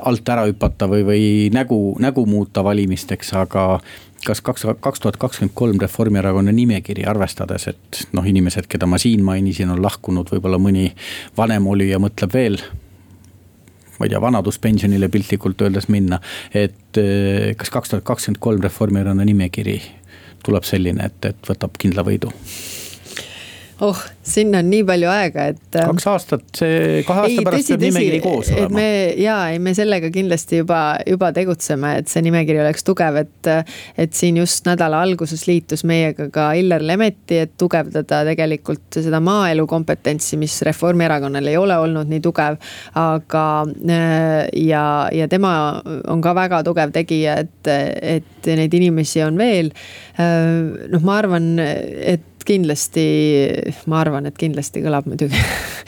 alt 0.03 0.33
ära 0.35 0.47
hüpata 0.51 0.91
või, 0.91 1.07
või 1.09 1.27
nägu, 1.55 1.81
nägu 2.03 2.27
muuta 2.29 2.65
valimisteks, 2.67 3.33
aga 3.39 3.67
kas 4.27 4.41
kaks, 4.45 4.67
kaks 4.81 5.03
tuhat 5.03 5.17
kakskümmend 5.21 5.55
kolm 5.55 5.81
Reformierakonna 5.83 6.53
nimekiri, 6.55 7.07
arvestades, 7.09 7.67
et 7.73 8.03
noh, 8.17 8.27
inimesed, 8.27 8.69
keda 8.71 8.87
ma 8.87 9.01
siin 9.03 9.25
mainisin, 9.27 9.71
on 9.75 9.83
lahkunud, 9.83 10.31
võib-olla 10.35 10.61
mõni 10.63 10.91
vanem 11.39 11.67
olija 11.67 11.99
mõtleb 12.03 12.35
veel 12.35 12.61
ma 13.99 14.07
ei 14.07 14.11
tea, 14.11 14.21
vanaduspensionile 14.21 15.09
piltlikult 15.13 15.63
öeldes 15.63 15.89
minna. 15.93 16.21
et 16.55 16.99
eh, 16.99 17.55
kas 17.57 17.71
kaks 17.71 17.93
tuhat 17.93 18.05
kakskümmend 18.05 18.41
kolm 18.43 18.63
Reformierakonna 18.63 19.25
nimekiri 19.25 19.81
tuleb 20.43 20.67
selline, 20.67 21.07
et, 21.07 21.31
et 21.31 21.51
võtab 21.51 21.79
kindla 21.79 22.03
võidu? 22.07 22.33
Oh, 23.81 23.99
sinna 24.23 24.61
on 24.63 24.69
nii 24.71 24.85
palju 24.87 25.09
aega, 25.11 25.47
et. 25.53 25.63
Ähm, 25.77 25.93
kaks 25.93 26.07
aastat, 26.13 26.45
see 26.57 27.03
kahe 27.07 27.25
aasta 27.25 27.41
ei, 27.41 27.47
pärast 27.47 27.73
peab 27.73 27.85
nimekiri 27.87 28.21
koos 28.25 28.51
olema. 28.53 28.75
me 28.77 28.87
ja 29.21 29.37
ei, 29.53 29.59
me 29.63 29.75
sellega 29.77 30.11
kindlasti 30.15 30.63
juba, 30.63 30.81
juba 31.09 31.33
tegutseme, 31.37 31.95
et 32.03 32.13
see 32.13 32.25
nimekiri 32.27 32.63
oleks 32.63 32.87
tugev, 32.87 33.21
et. 33.25 33.53
et 33.99 34.13
siin 34.17 34.37
just 34.39 34.67
nädala 34.69 35.01
alguses 35.03 35.47
liitus 35.49 35.83
meiega 35.89 36.29
ka 36.33 36.51
Illar 36.59 36.85
Lemetti, 36.85 37.41
et 37.45 37.55
tugevdada 37.59 38.23
tegelikult 38.29 39.01
seda 39.03 39.21
maaelu 39.25 39.67
kompetentsi, 39.71 40.37
mis 40.41 40.59
Reformierakonnal 40.67 41.49
ei 41.51 41.59
ole 41.59 41.79
olnud 41.83 42.11
nii 42.11 42.23
tugev. 42.23 42.59
aga 42.99 43.45
ja, 44.59 44.85
ja 45.13 45.29
tema 45.29 45.55
on 46.11 46.23
ka 46.23 46.35
väga 46.37 46.63
tugev 46.67 46.93
tegija, 46.95 47.39
et, 47.43 47.73
et 47.73 48.53
neid 48.57 48.75
inimesi 48.75 49.23
on 49.25 49.39
veel. 49.39 49.73
noh, 50.93 51.03
ma 51.03 51.17
arvan, 51.23 51.55
et 51.59 52.32
kindlasti, 52.49 53.05
ma 53.91 54.01
arvan, 54.03 54.27
et 54.29 54.39
kindlasti 54.39 54.83
kõlab 54.85 55.09
muidugi 55.11 55.39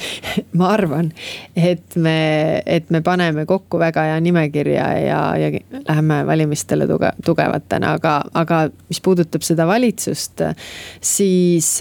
ma 0.59 0.71
arvan, 0.75 1.11
et 1.57 1.97
me, 2.01 2.17
et 2.67 2.91
me 2.95 3.01
paneme 3.05 3.47
kokku 3.49 3.79
väga 3.83 4.09
hea 4.11 4.19
nimekirja 4.25 4.89
ja, 5.05 5.21
ja 5.41 5.53
läheme 5.89 6.21
valimistele 6.27 6.89
tuge, 6.91 7.13
tugevatena, 7.25 7.95
aga, 7.99 8.17
aga 8.35 8.65
mis 8.89 9.03
puudutab 9.05 9.47
seda 9.47 9.67
valitsust, 9.71 10.45
siis 11.05 11.77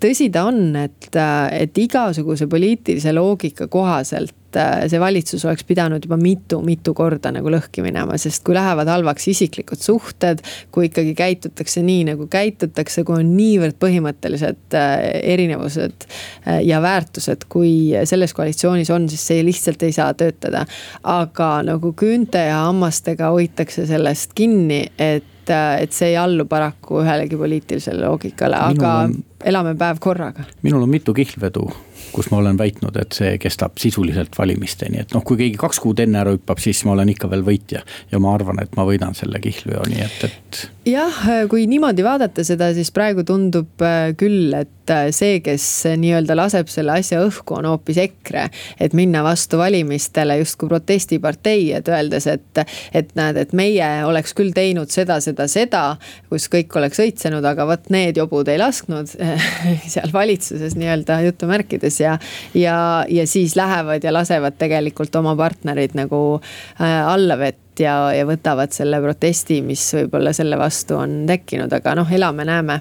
tõsi 0.00 0.30
ta 0.32 0.44
on, 0.50 0.76
et, 0.76 1.08
et 1.52 1.78
igasuguse 1.78 2.46
poliitilise 2.50 3.14
loogika 3.16 3.66
kohaselt 3.70 4.36
Äh, 4.56 4.88
see 4.90 4.98
valitsus 5.00 5.44
oleks 5.46 5.62
pidanud 5.66 6.02
juba 6.02 6.16
mitu-mitu 6.18 6.90
korda 6.96 7.30
nagu 7.30 7.52
lõhki 7.52 7.84
minema, 7.84 8.16
sest 8.18 8.42
kui 8.46 8.56
lähevad 8.56 8.88
halvaks 8.90 9.28
isiklikud 9.30 9.78
suhted. 9.78 10.42
kui 10.74 10.88
ikkagi 10.88 11.14
käitutakse 11.14 11.82
nii, 11.86 12.04
nagu 12.10 12.26
käitutakse, 12.30 13.04
kui 13.06 13.20
on 13.20 13.30
niivõrd 13.36 13.78
põhimõttelised 13.82 14.74
äh, 14.74 14.96
erinevused 15.34 16.06
äh, 16.06 16.62
ja 16.66 16.82
väärtused, 16.82 17.46
kui 17.48 17.92
selles 18.04 18.34
koalitsioonis 18.34 18.90
on, 18.90 19.08
siis 19.08 19.26
see 19.30 19.44
lihtsalt 19.46 19.82
ei 19.86 19.94
saa 19.94 20.14
töötada. 20.14 20.66
aga 21.02 21.50
nagu 21.66 21.94
küünte 21.94 22.42
ja 22.50 22.64
hammastega 22.66 23.30
hoitakse 23.30 23.86
sellest 23.86 24.34
kinni, 24.34 24.86
et 24.98 25.26
et 25.50 25.90
see 25.90 26.12
ei 26.12 26.16
allu 26.20 26.44
paraku 26.46 27.00
ühelegi 27.00 27.34
poliitilisele 27.34 28.04
loogikale, 28.04 28.54
aga 28.54 28.90
on, 29.08 29.16
elame 29.44 29.74
päev 29.78 30.00
korraga. 30.00 30.44
minul 30.62 30.82
on 30.82 30.90
mitu 30.90 31.14
kihlvedu 31.14 31.70
kus 32.12 32.30
ma 32.30 32.40
olen 32.40 32.58
väitnud, 32.58 32.96
et 33.00 33.14
see 33.14 33.36
kestab 33.38 33.78
sisuliselt 33.78 34.34
valimisteni, 34.38 35.00
et 35.02 35.14
noh, 35.14 35.22
kui 35.26 35.38
keegi 35.40 35.58
kaks 35.60 35.80
kuud 35.82 36.00
enne 36.02 36.20
ära 36.22 36.34
hüppab, 36.34 36.58
siis 36.62 36.82
ma 36.86 36.94
olen 36.96 37.12
ikka 37.12 37.30
veel 37.30 37.44
võitja. 37.46 37.84
ja 38.10 38.18
ma 38.22 38.34
arvan, 38.34 38.58
et 38.62 38.74
ma 38.76 38.86
võidan 38.88 39.14
selle 39.18 39.40
kihlveo, 39.42 39.84
nii 39.90 40.02
et, 40.06 40.24
et. 40.26 40.62
Jah, 40.90 41.22
kui 41.50 41.66
niimoodi 41.70 42.04
vaadata 42.04 42.44
seda, 42.46 42.70
siis 42.76 42.90
praegu 42.94 43.24
tundub 43.26 43.82
äh, 43.84 44.10
küll, 44.18 44.52
et 44.56 44.92
äh, 44.92 45.08
see, 45.14 45.38
kes 45.44 45.64
nii-öelda 46.00 46.36
laseb 46.38 46.70
selle 46.72 46.96
asja 47.00 47.20
õhku, 47.24 47.56
on 47.58 47.68
hoopis 47.70 48.00
EKRE. 48.04 48.46
et 48.80 48.94
minna 48.96 49.22
vastu 49.26 49.60
valimistele 49.60 50.38
justkui 50.40 50.70
protestipartei, 50.70 51.70
et 51.76 51.88
öeldes, 51.88 52.26
et, 52.30 52.62
et 52.96 53.14
näed, 53.18 53.40
et 53.40 53.54
meie 53.56 53.88
oleks 54.06 54.34
küll 54.36 54.54
teinud 54.56 54.90
seda, 54.92 55.20
seda, 55.24 55.46
seda. 55.50 55.84
kus 56.30 56.48
kõik 56.52 56.76
oleks 56.78 57.00
õitsenud, 57.02 57.44
aga 57.46 57.66
vot 57.68 57.90
need 57.94 58.20
jobud 58.20 58.48
ei 58.50 58.60
lasknud 58.60 59.10
seal 59.94 60.12
valitsuses 60.14 60.76
nii-öelda 60.80 61.20
jutumärkides 61.28 62.00
ja, 62.02 62.18
ja, 62.54 62.76
ja 63.08 63.26
siis 63.30 63.56
lähevad 63.58 64.04
ja 64.04 64.14
lasevad 64.14 64.58
tegelikult 64.60 65.14
oma 65.20 65.36
partnerid 65.38 65.96
nagu 65.98 66.22
äh, 66.40 67.00
alla 67.00 67.38
vett 67.80 67.84
ja, 67.84 68.12
ja 68.14 68.26
võtavad 68.26 68.72
selle 68.72 69.00
protesti, 69.00 69.62
mis 69.62 69.82
võib-olla 69.94 70.32
selle 70.32 70.58
vastu 70.58 70.96
on 70.96 71.26
tekkinud, 71.26 71.72
aga 71.72 71.94
noh, 71.94 72.08
elame-näeme 72.10 72.80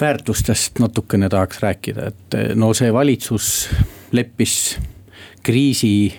väärtustest 0.00 0.78
natukene 0.78 1.28
tahaks 1.32 1.62
rääkida, 1.62 2.10
et 2.10 2.34
no 2.54 2.74
see 2.76 2.92
valitsus 2.92 3.68
leppis 4.12 4.76
kriisi 5.42 6.12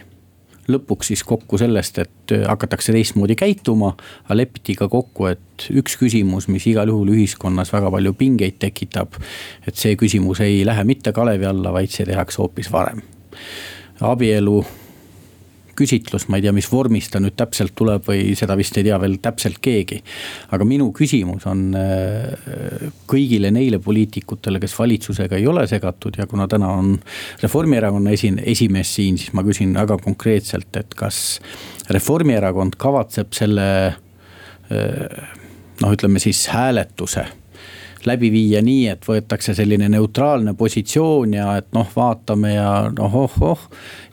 lõpuks 0.67 1.12
siis 1.12 1.22
kokku 1.24 1.60
sellest, 1.62 2.00
et 2.02 2.34
hakatakse 2.48 2.91
teistmoodi 2.91 3.36
käituma. 3.36 3.93
aga 4.26 4.38
lepiti 4.38 4.76
ka 4.76 4.88
kokku, 4.88 5.28
et 5.28 5.67
üks 5.70 5.96
küsimus, 5.98 6.48
mis 6.48 6.65
igal 6.67 6.89
juhul 6.89 7.13
ühiskonnas 7.13 7.72
väga 7.74 7.91
palju 7.91 8.13
pingeid 8.13 8.58
tekitab. 8.60 9.13
et 9.67 9.76
see 9.76 9.96
küsimus 9.96 10.41
ei 10.41 10.65
lähe 10.65 10.84
mitte 10.84 11.13
kalevi 11.13 11.46
alla, 11.46 11.72
vaid 11.72 11.89
see 11.93 12.06
tehakse 12.06 12.41
hoopis 12.41 12.72
varem. 12.72 13.02
abielu 14.02 14.65
küsitlus, 15.77 16.27
ma 16.27 16.39
ei 16.39 16.45
tea, 16.45 16.53
mis 16.55 16.67
vormis 16.71 17.09
ta 17.11 17.21
nüüd 17.23 17.35
täpselt 17.37 17.75
tuleb 17.77 18.05
või 18.07 18.33
seda 18.37 18.57
vist 18.59 18.77
ei 18.79 18.85
tea 18.87 18.97
veel 19.01 19.17
täpselt 19.23 19.59
keegi. 19.63 20.01
aga 20.55 20.67
minu 20.67 20.89
küsimus 20.95 21.45
on 21.49 21.63
äh, 21.77 22.89
kõigile 23.09 23.51
neile 23.53 23.79
poliitikutele, 23.83 24.61
kes 24.63 24.75
valitsusega 24.77 25.37
ei 25.37 25.47
ole 25.47 25.67
segatud 25.69 26.17
ja 26.17 26.27
kuna 26.27 26.47
täna 26.47 26.71
on 26.79 26.95
Reformierakonna 27.43 28.13
esin-, 28.15 28.41
esimees 28.43 28.93
siin, 28.95 29.17
siis 29.21 29.33
ma 29.37 29.45
küsin 29.47 29.73
väga 29.77 29.99
konkreetselt, 30.03 30.69
et 30.77 30.95
kas 30.97 31.39
Reformierakond 31.93 32.77
kavatseb 32.81 33.33
selle 33.37 33.67
äh, 33.87 35.35
noh, 35.81 35.93
ütleme 35.93 36.19
siis 36.23 36.47
hääletuse 36.51 37.27
läbi 38.05 38.29
viia 38.31 38.62
nii, 38.62 38.88
et 38.91 39.05
võetakse 39.07 39.55
selline 39.57 39.89
neutraalne 39.89 40.53
positsioon 40.57 41.33
ja 41.38 41.47
et 41.62 41.69
noh, 41.75 41.88
vaatame 41.95 42.53
ja 42.53 42.69
noh, 42.93 43.15
oh-oh. 43.23 43.65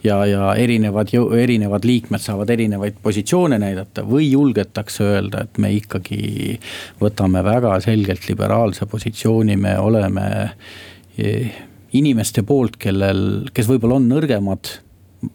ja, 0.03 0.21
ja 0.29 0.53
erinevad, 0.59 1.13
erinevad 1.37 1.85
liikmed 1.85 2.23
saavad 2.23 2.49
erinevaid 2.55 2.97
positsioone 3.03 3.59
näidata 3.61 4.05
või 4.07 4.31
julgetakse 4.31 5.05
öelda, 5.05 5.45
et 5.45 5.61
me 5.61 5.73
ikkagi 5.75 6.57
võtame 7.01 7.43
väga 7.45 7.77
selgelt 7.85 8.29
liberaalse 8.29 8.87
positsiooni, 8.89 9.57
me 9.57 9.77
oleme 9.79 10.25
eh, 11.17 11.61
inimeste 11.95 12.43
poolt, 12.43 12.79
kellel, 12.81 13.21
kes 13.53 13.69
võib-olla 13.69 13.99
on 13.99 14.09
nõrgemad 14.11 14.73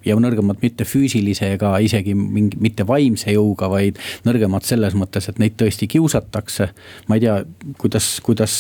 ja 0.05 0.17
nõrgemad 0.21 0.61
mitte 0.63 0.85
füüsilise 0.89 1.53
ega 1.55 1.73
isegi 1.83 2.15
mingi, 2.15 2.59
mitte 2.61 2.85
vaimse 2.89 3.33
jõuga, 3.35 3.69
vaid 3.73 3.99
nõrgemad 4.27 4.67
selles 4.67 4.97
mõttes, 4.99 5.29
et 5.31 5.41
neid 5.43 5.57
tõesti 5.61 5.89
kiusatakse. 5.91 6.69
ma 7.09 7.17
ei 7.17 7.25
tea, 7.25 7.37
kuidas, 7.79 8.09
kuidas 8.25 8.55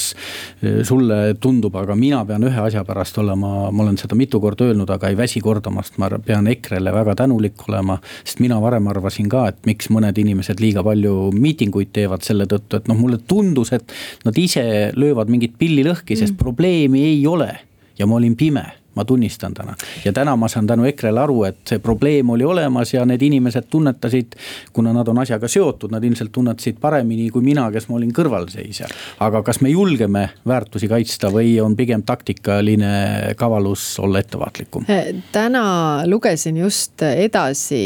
eh, 0.62 0.80
sulle 0.86 1.34
tundub, 1.40 1.76
aga 1.76 1.96
mina 1.96 2.24
pean 2.26 2.44
ühe 2.46 2.64
asja 2.64 2.84
pärast 2.84 3.18
olema, 3.18 3.70
ma 3.70 3.84
olen 3.84 3.98
seda 4.00 4.18
mitu 4.18 4.40
korda 4.40 4.70
öelnud, 4.70 4.90
aga 4.90 5.10
ei 5.10 5.16
väsi 5.18 5.40
kordamast, 5.44 5.98
ma 5.98 6.10
pean 6.24 6.48
EKRE-le 6.50 6.92
väga 6.92 7.14
tänulik 7.22 7.68
olema. 7.68 8.00
sest 8.24 8.40
mina 8.40 8.60
varem 8.60 8.88
arvasin 8.88 9.28
ka, 9.28 9.46
et 9.48 9.64
miks 9.66 9.90
mõned 9.90 10.18
inimesed 10.18 10.60
liiga 10.60 10.84
palju 10.86 11.30
miitinguid 11.36 11.92
teevad 11.92 12.26
selle 12.26 12.46
tõttu, 12.50 12.80
et 12.80 12.88
noh, 12.88 12.98
mulle 12.98 13.18
tundus, 13.18 13.72
et 13.72 13.92
nad 14.24 14.36
ise 14.38 14.92
löövad 14.96 15.30
mingit 15.30 15.56
pilli 15.58 15.84
lõhki, 15.86 16.16
sest 16.16 16.34
mm. 16.34 16.42
probleemi 16.42 17.04
ei 17.04 17.26
ole 17.26 17.52
ja 17.98 18.06
ma 18.08 18.16
olin 18.16 18.36
pime 18.36 18.79
ma 19.00 19.04
tunnistan 19.04 19.54
täna. 19.54 19.74
ja 20.04 20.12
täna 20.12 20.36
ma 20.36 20.48
saan 20.48 20.66
tänu 20.66 20.84
EKRE-le 20.90 21.20
aru, 21.20 21.44
et 21.48 21.60
see 21.68 21.80
probleem 21.80 22.30
oli 22.30 22.44
olemas 22.44 22.92
ja 22.94 23.06
need 23.08 23.22
inimesed 23.22 23.70
tunnetasid. 23.70 24.36
kuna 24.72 24.92
nad 24.92 25.08
on 25.08 25.18
asjaga 25.18 25.48
seotud, 25.48 25.92
nad 25.92 26.04
ilmselt 26.04 26.32
tunnetasid 26.32 26.76
paremini 26.80 27.30
kui 27.30 27.42
mina, 27.42 27.70
kes 27.72 27.88
ma 27.88 27.96
olin 27.96 28.12
kõrvalseisja. 28.12 28.88
aga 29.24 29.42
kas 29.46 29.60
me 29.64 29.72
julgeme 29.72 30.26
väärtusi 30.46 30.88
kaitsta 30.88 31.30
või 31.32 31.54
on 31.64 31.76
pigem 31.76 32.02
taktikaline 32.02 33.34
kavalus 33.40 33.98
olla 33.98 34.20
ettevaatlikum? 34.20 34.84
täna 35.32 35.64
lugesin 36.06 36.60
just 36.60 37.02
edasi, 37.02 37.80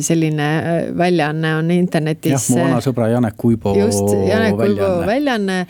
selline 0.00 0.48
äh, 0.56 0.80
väljaanne 0.98 1.54
on 1.58 1.70
internetis. 1.74 2.32
jah, 2.32 2.48
mu 2.54 2.62
vana 2.62 2.80
sõbra 2.84 3.10
Janek 3.12 3.44
Uibo. 3.44 3.76
just, 3.78 4.16
Janek 4.30 4.64
Uibo 4.68 4.90
väljaanne, 5.06 5.60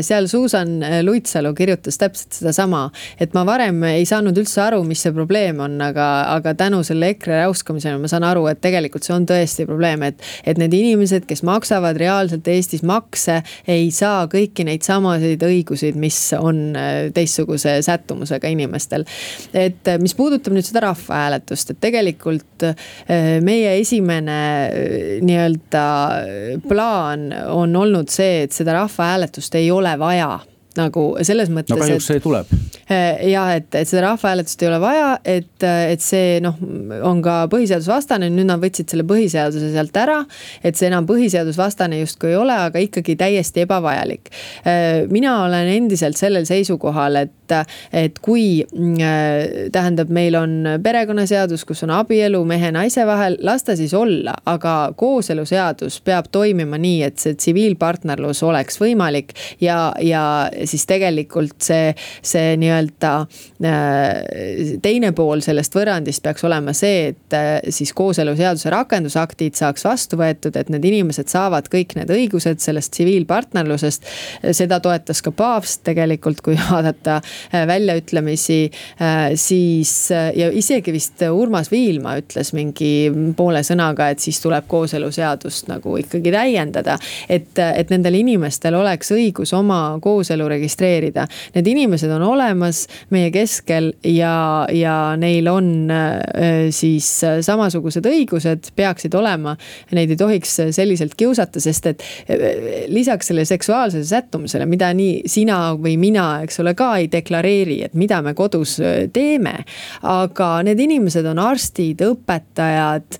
seal 0.00 0.30
Suusan 0.30 0.78
Luitsalu 1.04 1.52
kirjutas 1.58 2.00
täpselt 2.00 2.40
sedasama, 2.40 2.86
et 3.20 3.36
ma 3.36 3.44
varem 3.48 3.82
ei 3.90 4.06
saanud 4.08 4.37
saanud 4.38 4.46
üldse 4.46 4.60
aru, 4.62 4.82
mis 4.86 5.02
see 5.02 5.12
probleem 5.14 5.60
on, 5.62 5.78
aga, 5.82 6.06
aga 6.36 6.54
tänu 6.58 6.82
selle 6.86 7.10
EKRE 7.14 7.42
räuskamisele 7.42 7.98
ma 8.00 8.08
saan 8.10 8.24
aru, 8.26 8.46
et 8.50 8.60
tegelikult 8.62 9.04
see 9.04 9.14
on 9.14 9.26
tõesti 9.26 9.66
probleem, 9.66 10.02
et. 10.06 10.20
et 10.44 10.58
need 10.58 10.74
inimesed, 10.74 11.26
kes 11.28 11.42
maksavad 11.46 11.98
reaalselt 11.98 12.46
Eestis 12.48 12.82
makse, 12.86 13.42
ei 13.68 13.90
saa 13.94 14.26
kõiki 14.30 14.64
neid 14.66 14.84
samasid 14.86 15.42
õigusi, 15.42 15.92
mis 15.98 16.18
on 16.38 16.76
äh, 16.76 17.10
teistsuguse 17.14 17.78
sättumusega 17.82 18.48
inimestel. 18.48 19.04
et 19.52 19.88
äh, 19.88 19.98
mis 19.98 20.14
puudutab 20.14 20.54
nüüd 20.54 20.66
seda 20.66 20.86
rahvahääletust, 20.88 21.74
et 21.74 21.80
tegelikult 21.80 22.68
äh, 22.68 23.38
meie 23.44 23.78
esimene 23.80 24.38
nii-öelda 25.22 25.86
plaan 26.68 27.32
on 27.52 27.76
olnud 27.76 28.12
see, 28.12 28.44
et 28.46 28.54
seda 28.54 28.76
rahvahääletust 28.78 29.58
ei 29.58 29.70
ole 29.74 29.96
vaja 29.98 30.38
nagu 30.76 31.04
selles 31.26 31.50
mõttes. 31.52 31.72
no 31.72 31.80
kahjuks 31.80 32.08
see 32.10 32.20
tuleb. 32.22 32.50
Eh, 32.88 33.28
ja 33.32 33.44
et, 33.56 33.68
et 33.76 33.88
seda 33.88 34.06
rahvahääletust 34.06 34.62
ei 34.62 34.68
ole 34.70 34.80
vaja, 34.80 35.08
et, 35.24 35.64
et 35.64 36.02
see 36.04 36.38
noh, 36.44 36.56
on 37.04 37.20
ka 37.24 37.42
põhiseadusvastane, 37.52 38.30
nüüd 38.32 38.48
nad 38.48 38.62
võtsid 38.62 38.88
selle 38.92 39.04
põhiseaduse 39.08 39.72
sealt 39.74 39.96
ära. 40.00 40.22
et 40.64 40.76
see 40.76 40.88
enam 40.88 41.06
põhiseadusvastane 41.08 42.00
justkui 42.00 42.32
ei 42.32 42.38
ole, 42.40 42.56
aga 42.68 42.80
ikkagi 42.82 43.16
täiesti 43.20 43.64
ebavajalik. 43.66 44.32
Eh, 44.64 45.06
mina 45.10 45.42
olen 45.44 45.68
endiselt 45.72 46.16
sellel 46.20 46.46
seisukohal, 46.48 47.16
et, 47.24 47.56
et 47.92 48.18
kui 48.24 48.62
mm, 48.64 49.70
tähendab, 49.72 50.12
meil 50.12 50.36
on 50.38 50.56
perekonnaseadus, 50.84 51.64
kus 51.68 51.84
on 51.86 51.92
abielu 51.96 52.40
mehe-naise 52.48 53.04
vahel, 53.08 53.38
las 53.44 53.66
ta 53.66 53.76
siis 53.76 53.94
olla, 53.96 54.36
aga 54.48 54.94
kooseluseadus 54.96 56.00
peab 56.06 56.30
toimima 56.32 56.80
nii, 56.80 57.02
et 57.08 57.20
see 57.20 57.36
tsiviilpartnerlus 57.36 58.42
oleks 58.46 58.80
võimalik 58.80 59.34
ja, 59.60 59.92
ja 60.00 60.24
siis 60.64 60.86
tegelikult 60.88 61.60
see, 61.62 61.92
see 62.24 62.56
nii-öelda 62.60 63.12
äh, 63.64 64.78
teine 64.82 65.12
pool 65.16 65.42
sellest 65.44 65.74
võrrandist 65.76 66.24
peaks 66.24 66.44
olema 66.48 66.74
see, 66.76 67.12
et 67.12 67.36
äh, 67.36 67.48
siis 67.74 67.92
kooseluseaduse 67.96 68.72
rakendusaktid 68.72 69.58
saaks 69.58 69.86
vastu 69.86 70.18
võetud, 70.20 70.56
et 70.58 70.70
need 70.72 70.84
inimesed 70.88 71.30
saavad 71.30 71.68
kõik 71.72 71.94
need 71.98 72.10
õigused 72.14 72.62
sellest 72.62 72.94
tsiviilpartnerlusest. 72.96 74.08
seda 74.56 74.80
toetas 74.84 75.22
ka 75.24 75.32
paavst 75.34 75.84
tegelikult, 75.88 76.42
kui 76.44 76.58
vaadata 76.68 77.20
äh, 77.20 77.66
väljaütlemisi, 77.68 78.60
siis 79.38 79.92
ja 80.10 80.48
isegi 80.54 80.92
vist 80.92 81.22
Urmas 81.28 81.70
Viilma 81.70 82.16
ütles 82.20 82.52
mingi 82.56 83.10
poole 83.36 83.62
sõnaga, 83.66 84.08
et 84.12 84.22
siis 84.22 84.40
tuleb 84.42 84.66
kooseluseadust 84.70 85.68
nagu 85.70 85.96
ikkagi 86.00 86.32
täiendada. 86.34 86.98
et, 87.28 87.58
et 87.58 87.90
nendel 87.90 88.18
inimestel 88.20 88.74
oleks 88.78 89.12
õigus 89.14 89.52
oma 89.56 89.98
kooselu 90.02 90.47
registreerida. 90.50 91.26
Need 91.54 91.68
inimesed 91.70 92.10
on 92.14 92.24
olemas 92.26 92.84
meie 93.14 93.30
keskel 93.34 93.92
ja, 94.06 94.66
ja 94.72 94.96
neil 95.20 95.48
on 95.50 95.70
äh, 95.92 96.68
siis 96.74 97.08
samasugused 97.46 98.06
õigused, 98.08 98.72
peaksid 98.78 99.14
olema. 99.18 99.56
Neid 99.96 100.14
ei 100.14 100.20
tohiks 100.20 100.58
selliselt 100.76 101.16
kiusata, 101.18 101.62
sest 101.62 101.90
et 101.92 102.04
äh, 102.28 102.86
lisaks 102.92 103.30
sellele 103.30 103.48
seksuaalsele 103.48 104.06
sättumusele, 104.08 104.66
mida 104.68 104.90
nii 104.96 105.28
sina 105.28 105.60
või 105.78 105.96
mina, 106.00 106.28
eks 106.46 106.62
ole, 106.64 106.74
ka 106.78 106.94
ei 107.00 107.10
deklareeri, 107.12 107.80
et 107.88 107.98
mida 107.98 108.20
me 108.24 108.34
kodus 108.38 108.78
äh, 108.82 109.06
teeme. 109.12 109.56
aga 110.08 110.48
need 110.66 110.80
inimesed 110.80 111.26
on 111.28 111.38
arstid, 111.42 112.00
õpetajad, 112.04 113.16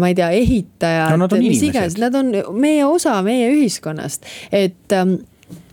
ma 0.00 0.10
ei 0.10 0.16
tea, 0.16 0.28
ehitajad 0.34 1.16
no,, 1.18 1.28
mis 1.40 1.62
iganes, 1.64 1.96
nad 2.00 2.14
on 2.18 2.32
meie 2.58 2.84
osa 2.86 3.18
meie 3.26 3.48
ühiskonnast, 3.52 4.26
et 4.52 4.94
ähm, 4.96 5.18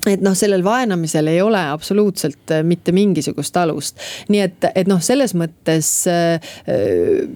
et 0.08 0.22
noh, 0.26 0.36
sellel 0.38 0.64
vaenamisel 0.64 1.28
ei 1.28 1.42
ole 1.42 1.62
absoluutselt 1.70 2.52
äh, 2.52 2.64
mitte 2.64 2.92
mingisugust 2.96 3.58
alust. 3.58 3.98
nii 4.30 4.42
et, 4.42 4.68
et 4.76 4.90
noh, 4.90 5.02
selles 5.02 5.36
mõttes 5.38 5.90
äh, 6.12 6.40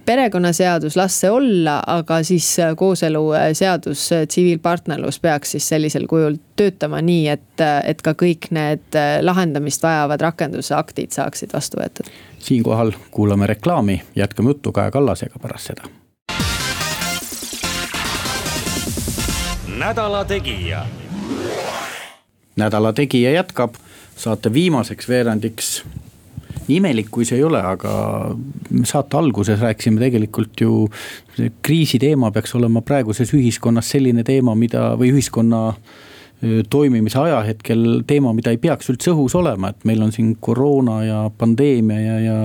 perekonnaseadus, 0.06 0.96
las 0.98 1.20
see 1.22 1.30
olla, 1.30 1.80
aga 1.86 2.22
siis 2.26 2.48
äh, 2.62 2.74
kooseluseadus, 2.76 4.08
tsiviilpartnerlus 4.28 5.20
peaks 5.20 5.56
siis 5.56 5.68
sellisel 5.74 6.06
kujul 6.10 6.38
töötama 6.56 7.00
nii, 7.04 7.28
et, 7.32 7.62
et 7.84 8.02
ka 8.04 8.14
kõik 8.18 8.50
need 8.54 8.98
lahendamist 9.24 9.82
vajavad 9.82 10.20
rakendusaktid 10.20 11.14
saaksid 11.16 11.54
vastu 11.54 11.80
võetud. 11.80 12.10
siinkohal 12.38 12.92
kuulame 13.10 13.46
reklaami, 13.46 14.02
jätkame 14.16 14.54
juttu 14.54 14.72
Kaja 14.72 14.90
Kallasega 14.90 15.38
pärast 15.42 15.72
seda. 15.72 15.88
nädala 19.80 20.24
Tegija 20.24 20.84
nädala 22.60 22.92
Tegija 22.96 23.32
jätkab 23.34 23.78
saate 24.20 24.52
viimaseks 24.52 25.08
veerandiks. 25.08 25.82
nii 26.68 26.76
imelik, 26.76 27.08
kui 27.10 27.24
see 27.26 27.40
ei 27.40 27.44
ole, 27.44 27.58
aga 27.66 27.92
saate 28.86 29.16
alguses 29.18 29.60
rääkisime 29.60 29.98
tegelikult 30.00 30.60
ju. 30.60 30.90
kriisi 31.62 31.98
teema 31.98 32.30
peaks 32.30 32.54
olema 32.54 32.82
praeguses 32.82 33.32
ühiskonnas 33.34 33.90
selline 33.90 34.22
teema, 34.24 34.54
mida 34.54 34.94
või 35.00 35.10
ühiskonna 35.14 35.72
toimimise 36.70 37.18
ajahetkel 37.20 38.02
teema, 38.08 38.32
mida 38.36 38.52
ei 38.54 38.60
peaks 38.60 38.88
üldse 38.92 39.12
õhus 39.12 39.34
olema, 39.36 39.72
et 39.72 39.84
meil 39.88 40.00
on 40.04 40.12
siin 40.14 40.34
koroona 40.40 41.00
ja 41.04 41.18
pandeemia 41.38 42.00
ja, 42.00 42.20
ja, 42.24 42.36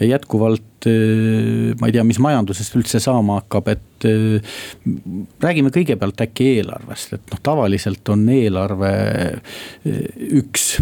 ja 0.00 0.12
jätkuvalt. 0.14 0.68
ma 1.78 1.86
ei 1.86 1.92
tea, 1.94 2.02
mis 2.02 2.18
majandusest 2.18 2.74
üldse 2.74 2.98
saama 2.98 3.36
hakkab, 3.38 3.68
et 3.70 4.06
räägime 5.44 5.70
kõigepealt 5.70 6.24
äkki 6.24 6.48
eelarvest, 6.56 7.12
et 7.14 7.30
noh, 7.30 7.42
tavaliselt 7.44 8.08
on 8.10 8.24
eelarve 8.34 8.90
üks 10.40 10.72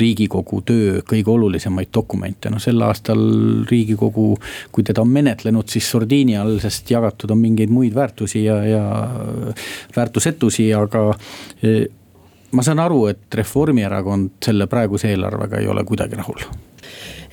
riigikogu 0.00 0.62
töö 0.66 1.00
kõige 1.06 1.32
olulisemaid 1.32 1.90
dokumente, 1.94 2.50
noh 2.52 2.62
sel 2.62 2.80
aastal 2.86 3.20
riigikogu, 3.68 4.32
kui 4.72 4.86
teda 4.86 5.04
on 5.04 5.12
menetlenud, 5.12 5.68
siis 5.68 5.88
sordiini 5.92 6.38
all, 6.40 6.58
sest 6.62 6.90
jagatud 6.92 7.34
on 7.34 7.40
mingeid 7.42 7.72
muid 7.72 7.94
väärtusi 7.96 8.44
ja, 8.46 8.60
ja 8.64 8.84
väärtusetusi, 9.96 10.70
aga 10.76 11.10
ma 12.52 12.62
saan 12.66 12.82
aru, 12.82 13.04
et 13.12 13.34
Reformierakond 13.34 14.38
selle 14.44 14.66
praeguse 14.70 15.10
eelarvega 15.12 15.60
ei 15.60 15.68
ole 15.70 15.84
kuidagi 15.84 16.18
rahul. 16.18 16.44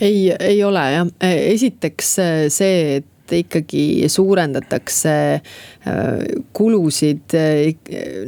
Ei, 0.01 0.29
ei 0.39 0.63
ole 0.63 0.83
jah, 0.93 1.07
esiteks 1.25 2.11
see, 2.53 2.97
et 2.99 3.07
ikkagi 3.35 4.07
suurendatakse 4.11 5.13
äh, 5.33 6.05
kulusid, 6.53 7.35
äh, 7.37 7.73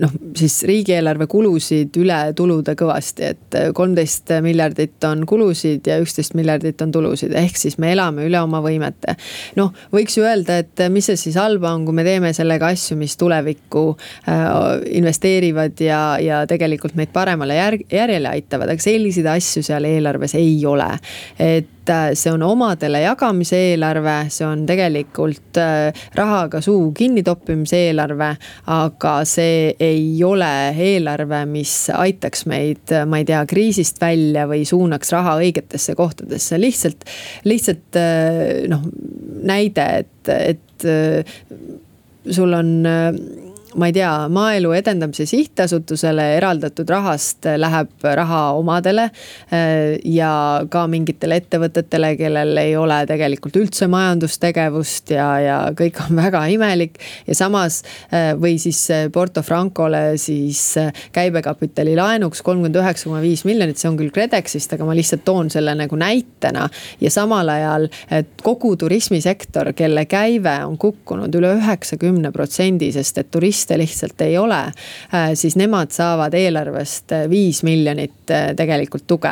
noh 0.01 0.13
siis 0.37 0.61
riigieelarve 0.67 1.27
kulusid 1.31 1.95
üle 2.01 2.19
tulude 2.37 2.75
kõvasti, 2.79 3.31
et 3.33 3.57
äh, 3.57 3.69
kolmteist 3.75 4.33
miljardit 4.45 5.03
on 5.07 5.25
kulusid 5.29 5.87
ja 5.89 5.99
üksteist 6.03 6.35
miljardit 6.37 6.81
on 6.85 6.93
tulusid, 6.95 7.33
ehk 7.37 7.57
siis 7.59 7.79
me 7.81 7.93
elame 7.95 8.27
üle 8.27 8.41
oma 8.41 8.61
võimete. 8.65 9.15
noh, 9.59 9.73
võiks 9.93 10.19
ju 10.19 10.27
öelda, 10.27 10.59
et 10.63 10.85
mis 10.93 11.09
see 11.09 11.19
siis 11.19 11.39
halba 11.39 11.73
on, 11.73 11.87
kui 11.87 11.95
me 11.95 12.05
teeme 12.07 12.33
sellega 12.35 12.71
asju, 12.73 12.97
mis 12.99 13.15
tulevikku 13.19 13.85
investeerivad 14.99 15.79
ja, 15.83 16.01
ja 16.21 16.43
tegelikult 16.49 16.95
meid 16.99 17.11
paremale 17.13 17.57
järg, 17.57 17.83
järjele 17.91 18.31
aitavad, 18.35 18.71
aga 18.73 18.83
selliseid 18.83 19.27
asju 19.31 19.63
seal 19.65 19.87
eelarves 19.89 20.35
ei 20.39 20.55
ole. 20.67 20.91
et 21.39 21.78
see 21.87 22.31
on 22.31 22.43
omadele 22.45 23.01
jagamise 23.03 23.57
eelarve, 23.71 24.15
see 24.33 24.45
on 24.45 24.65
tegelikult 24.69 25.59
rahaga 26.17 26.61
suu 26.61 26.91
kinni 26.97 27.23
toppimise 27.25 27.79
eelarve. 27.87 28.29
aga 28.67 29.13
see 29.25 29.75
ei 29.79 30.23
ole 30.23 30.51
eelarve, 30.75 31.43
mis 31.49 31.73
aitaks 31.93 32.45
meid, 32.49 32.93
ma 33.09 33.21
ei 33.21 33.27
tea, 33.29 33.41
kriisist 33.49 34.01
välja 34.01 34.45
või 34.49 34.65
suunaks 34.67 35.13
raha 35.15 35.37
õigetesse 35.41 35.95
kohtadesse, 35.97 36.59
lihtsalt, 36.61 37.05
lihtsalt 37.49 37.99
noh, 38.69 38.85
näide, 39.49 39.87
et, 40.03 40.33
et 40.35 40.89
sul 42.29 42.53
on 42.53 42.73
ma 43.75 43.85
ei 43.89 43.93
tea, 43.93 44.11
Maaelu 44.29 44.71
Edendamise 44.73 45.25
Sihtasutusele 45.29 46.23
eraldatud 46.37 46.89
rahast 46.89 47.45
läheb 47.57 48.05
raha 48.17 48.41
omadele. 48.57 49.09
Äh, 49.53 49.99
ja 50.05 50.31
ka 50.71 50.85
mingitele 50.89 51.37
ettevõtetele, 51.43 52.15
kellel 52.17 52.57
ei 52.61 52.75
ole 52.77 53.01
tegelikult 53.09 53.59
üldse 53.61 53.89
majandustegevust 53.91 55.13
ja, 55.13 55.27
ja 55.43 55.57
kõik 55.77 56.01
on 56.05 56.17
väga 56.23 56.45
imelik. 56.55 56.97
ja 57.27 57.37
samas 57.37 57.83
äh, 58.13 58.33
või 58.39 58.57
siis 58.61 58.81
Porto 59.13 59.43
Francole 59.45 60.17
siis 60.17 60.73
käibekapitali 61.13 61.95
laenuks 61.99 62.41
kolmkümmend 62.41 62.79
üheksa 62.81 63.09
koma 63.09 63.21
viis 63.21 63.45
miljonit, 63.45 63.77
see 63.77 63.91
on 63.91 63.99
küll 63.99 64.13
KredExist, 64.13 64.73
aga 64.73 64.87
ma 64.87 64.97
lihtsalt 64.97 65.25
toon 65.27 65.53
selle 65.53 65.75
nagu 65.77 65.95
näitena. 65.99 66.69
ja 67.01 67.11
samal 67.13 67.49
ajal, 67.53 67.87
kogu 68.43 68.75
turismisektor, 68.79 69.73
kelle 69.77 70.05
käive 70.09 70.57
on 70.65 70.77
kukkunud 70.81 71.35
üle 71.35 71.53
üheksakümne 71.59 72.33
protsendi, 72.33 72.91
sest 72.95 73.21
et 73.21 73.31
turism 73.31 73.58
turiste 73.59 73.77
lihtsalt 73.77 74.21
ei 74.21 74.37
ole, 74.37 74.59
äh, 75.13 75.33
siis 75.33 75.55
nemad 75.55 75.91
saavad 75.91 76.33
eelarvest 76.33 77.11
äh, 77.11 77.29
viis 77.29 77.63
miljonit 77.63 78.31
äh, 78.31 78.55
tegelikult 78.55 79.07
tuge. 79.07 79.31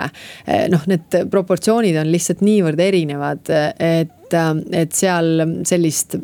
noh, 0.70 0.84
need 0.88 1.16
proportsioonid 1.32 1.98
on 2.00 2.12
lihtsalt 2.12 2.42
niivõrd 2.42 2.80
erinevad, 2.80 3.50
et, 3.80 4.34
et 4.34 4.94
seal 4.96 5.44
sellist 5.68 6.18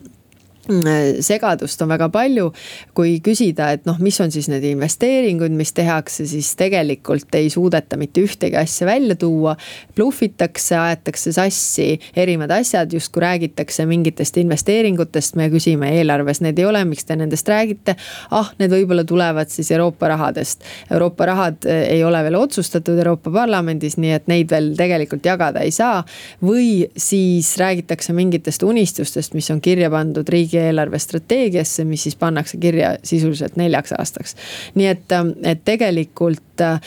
segadust 0.63 1.81
on 1.81 1.89
väga 1.91 2.07
palju. 2.09 2.51
kui 2.95 3.17
küsida, 3.19 3.71
et 3.73 3.85
noh, 3.85 3.97
mis 3.99 4.15
on 4.21 4.31
siis 4.31 4.47
need 4.47 4.63
investeeringud, 4.63 5.51
mis 5.51 5.73
tehakse, 5.75 6.25
siis 6.29 6.53
tegelikult 6.55 7.35
ei 7.35 7.49
suudeta 7.51 7.97
mitte 7.97 8.21
ühtegi 8.23 8.55
asja 8.55 8.87
välja 8.87 9.15
tuua. 9.15 9.55
blufitakse, 9.95 10.75
aetakse 10.77 11.33
sassi 11.33 11.99
erinevad 12.15 12.51
asjad, 12.51 12.93
justkui 12.93 13.21
räägitakse 13.21 13.85
mingitest 13.85 14.37
investeeringutest, 14.37 15.35
me 15.35 15.49
küsime 15.49 15.91
eelarves, 15.97 16.41
need 16.41 16.59
ei 16.59 16.65
ole, 16.65 16.85
miks 16.85 17.05
te 17.05 17.15
nendest 17.15 17.47
räägite. 17.49 17.95
ah, 18.31 18.53
need 18.59 18.71
võib-olla 18.71 19.03
tulevad 19.03 19.49
siis 19.49 19.71
Euroopa 19.71 20.07
rahadest. 20.07 20.63
Euroopa 20.91 21.25
rahad 21.25 21.65
eh, 21.65 21.89
ei 21.97 22.03
ole 22.03 22.23
veel 22.23 22.39
otsustatud 22.39 22.97
Euroopa 22.97 23.31
Parlamendis, 23.31 23.97
nii 23.97 24.15
et 24.15 24.27
neid 24.31 24.49
veel 24.49 24.73
tegelikult 24.77 25.25
jagada 25.25 25.59
ei 25.59 25.71
saa. 25.71 26.03
või 26.43 26.87
siis 26.97 27.57
räägitakse 27.57 28.13
mingitest 28.13 28.63
unistustest, 28.63 29.33
mis 29.33 29.51
on 29.51 29.61
kirja 29.61 29.89
pandud 29.91 30.29
riigi 30.29 30.52
riigieelarve 30.53 30.99
strateegiasse, 30.99 31.83
mis 31.85 32.03
siis 32.03 32.15
pannakse 32.15 32.57
kirja 32.57 32.95
sisuliselt 33.03 33.55
neljaks 33.55 33.93
aastaks. 33.97 34.35
nii 34.75 34.87
et, 34.87 35.13
et 35.43 35.63
tegelikult 35.65 36.61
äh, 36.61 36.79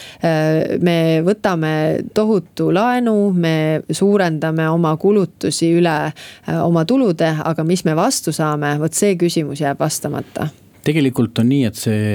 me 0.81 1.22
võtame 1.24 2.02
tohutu 2.14 2.72
laenu, 2.74 3.33
me 3.33 3.83
suurendame 3.90 4.68
oma 4.68 4.96
kulutusi 4.96 5.72
üle 5.79 5.96
äh, 6.07 6.62
oma 6.62 6.85
tulude, 6.85 7.33
aga 7.44 7.64
mis 7.64 7.85
me 7.85 7.96
vastu 7.96 8.33
saame, 8.33 8.76
vot 8.81 8.94
see 8.94 9.16
küsimus 9.16 9.61
jääb 9.61 9.81
vastamata. 9.81 10.48
tegelikult 10.85 11.38
on 11.38 11.48
nii, 11.50 11.64
et 11.64 11.74
see 11.74 12.07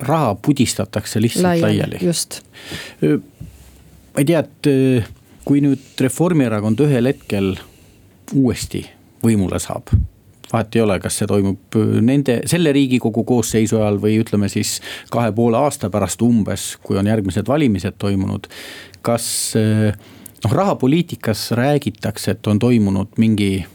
raha 0.00 0.34
pudistatakse 0.34 1.20
lihtsalt 1.20 1.44
laiali, 1.44 1.78
laiali.. 1.78 2.00
just. 2.02 2.40
ma 3.02 4.22
ei 4.22 4.24
tea, 4.24 4.40
et 4.40 4.72
kui 5.44 5.60
nüüd 5.60 6.00
Reformierakond 6.00 6.80
ühel 6.86 7.12
hetkel 7.12 7.54
uuesti 8.34 8.86
võimule 9.24 9.60
saab 9.60 9.92
vahet 10.54 10.78
ei 10.78 10.84
ole, 10.84 10.98
kas 11.02 11.20
see 11.20 11.30
toimub 11.30 11.78
äh, 11.80 11.92
nende, 12.04 12.40
selle 12.50 12.72
riigikogu 12.76 13.26
koosseisu 13.28 13.80
ajal 13.82 14.00
või 14.02 14.18
ütleme 14.22 14.50
siis 14.52 14.78
kahe 15.14 15.32
poole 15.36 15.60
aasta 15.60 15.90
pärast 15.92 16.22
umbes, 16.24 16.74
kui 16.82 16.98
on 17.00 17.10
järgmised 17.10 17.48
valimised 17.50 17.98
toimunud. 17.98 18.48
kas 19.04 19.26
äh, 19.60 19.96
noh, 20.44 20.52
rahapoliitikas 20.52 21.50
räägitakse, 21.58 22.36
et 22.36 22.46
on 22.46 22.58
toimunud 22.58 23.18
mingi 23.20 23.66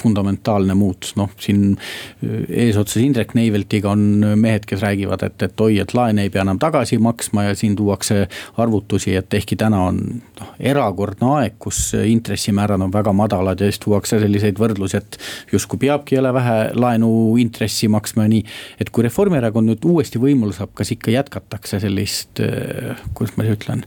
fundamentaalne 0.00 0.74
muutus, 0.74 1.14
noh 1.16 1.30
siin 1.40 1.76
äh, 1.76 2.44
eesotsas 2.66 3.02
Indrek 3.02 3.34
Neiveltiga 3.34 3.92
on 3.94 4.26
mehed, 4.40 4.66
kes 4.68 4.82
räägivad, 4.82 5.22
et, 5.26 5.42
et 5.42 5.60
oi, 5.60 5.78
et 5.82 5.94
laene 5.94 6.26
ei 6.26 6.32
pea 6.32 6.44
enam 6.44 6.58
tagasi 6.62 6.98
maksma 7.02 7.48
ja 7.48 7.54
siin 7.58 7.76
tuuakse 7.76 8.24
arvutusi, 8.60 9.14
et 9.18 9.34
ehkki 9.34 9.56
täna 9.60 9.84
on 9.88 10.00
noh, 10.40 10.52
erakordne 10.58 11.30
aeg, 11.38 11.58
kus 11.62 11.80
intressimäärad 11.98 12.82
on 12.84 12.92
väga 12.92 13.12
madalad 13.16 13.60
ja 13.60 13.70
siis 13.70 13.82
tuuakse 13.84 14.20
selliseid 14.22 14.58
võrdlusi, 14.60 15.00
et 15.00 15.18
justkui 15.52 15.80
peabki 15.86 16.18
jälle 16.18 16.34
vähe 16.34 16.58
laenu 16.74 17.10
intressi 17.40 17.88
maksma 17.88 18.26
ja 18.28 18.34
nii. 18.34 18.44
et 18.80 18.90
kui 18.90 19.06
Reformierakond 19.06 19.70
nüüd 19.70 19.86
uuesti 19.88 20.20
võimule 20.22 20.54
saab, 20.56 20.74
kas 20.74 20.92
ikka 20.94 21.14
jätkatakse 21.14 21.80
sellist, 21.82 22.42
äh, 22.42 23.00
kuidas 23.14 23.36
ma 23.36 23.46
siis 23.46 23.58
ütlen, 23.58 23.84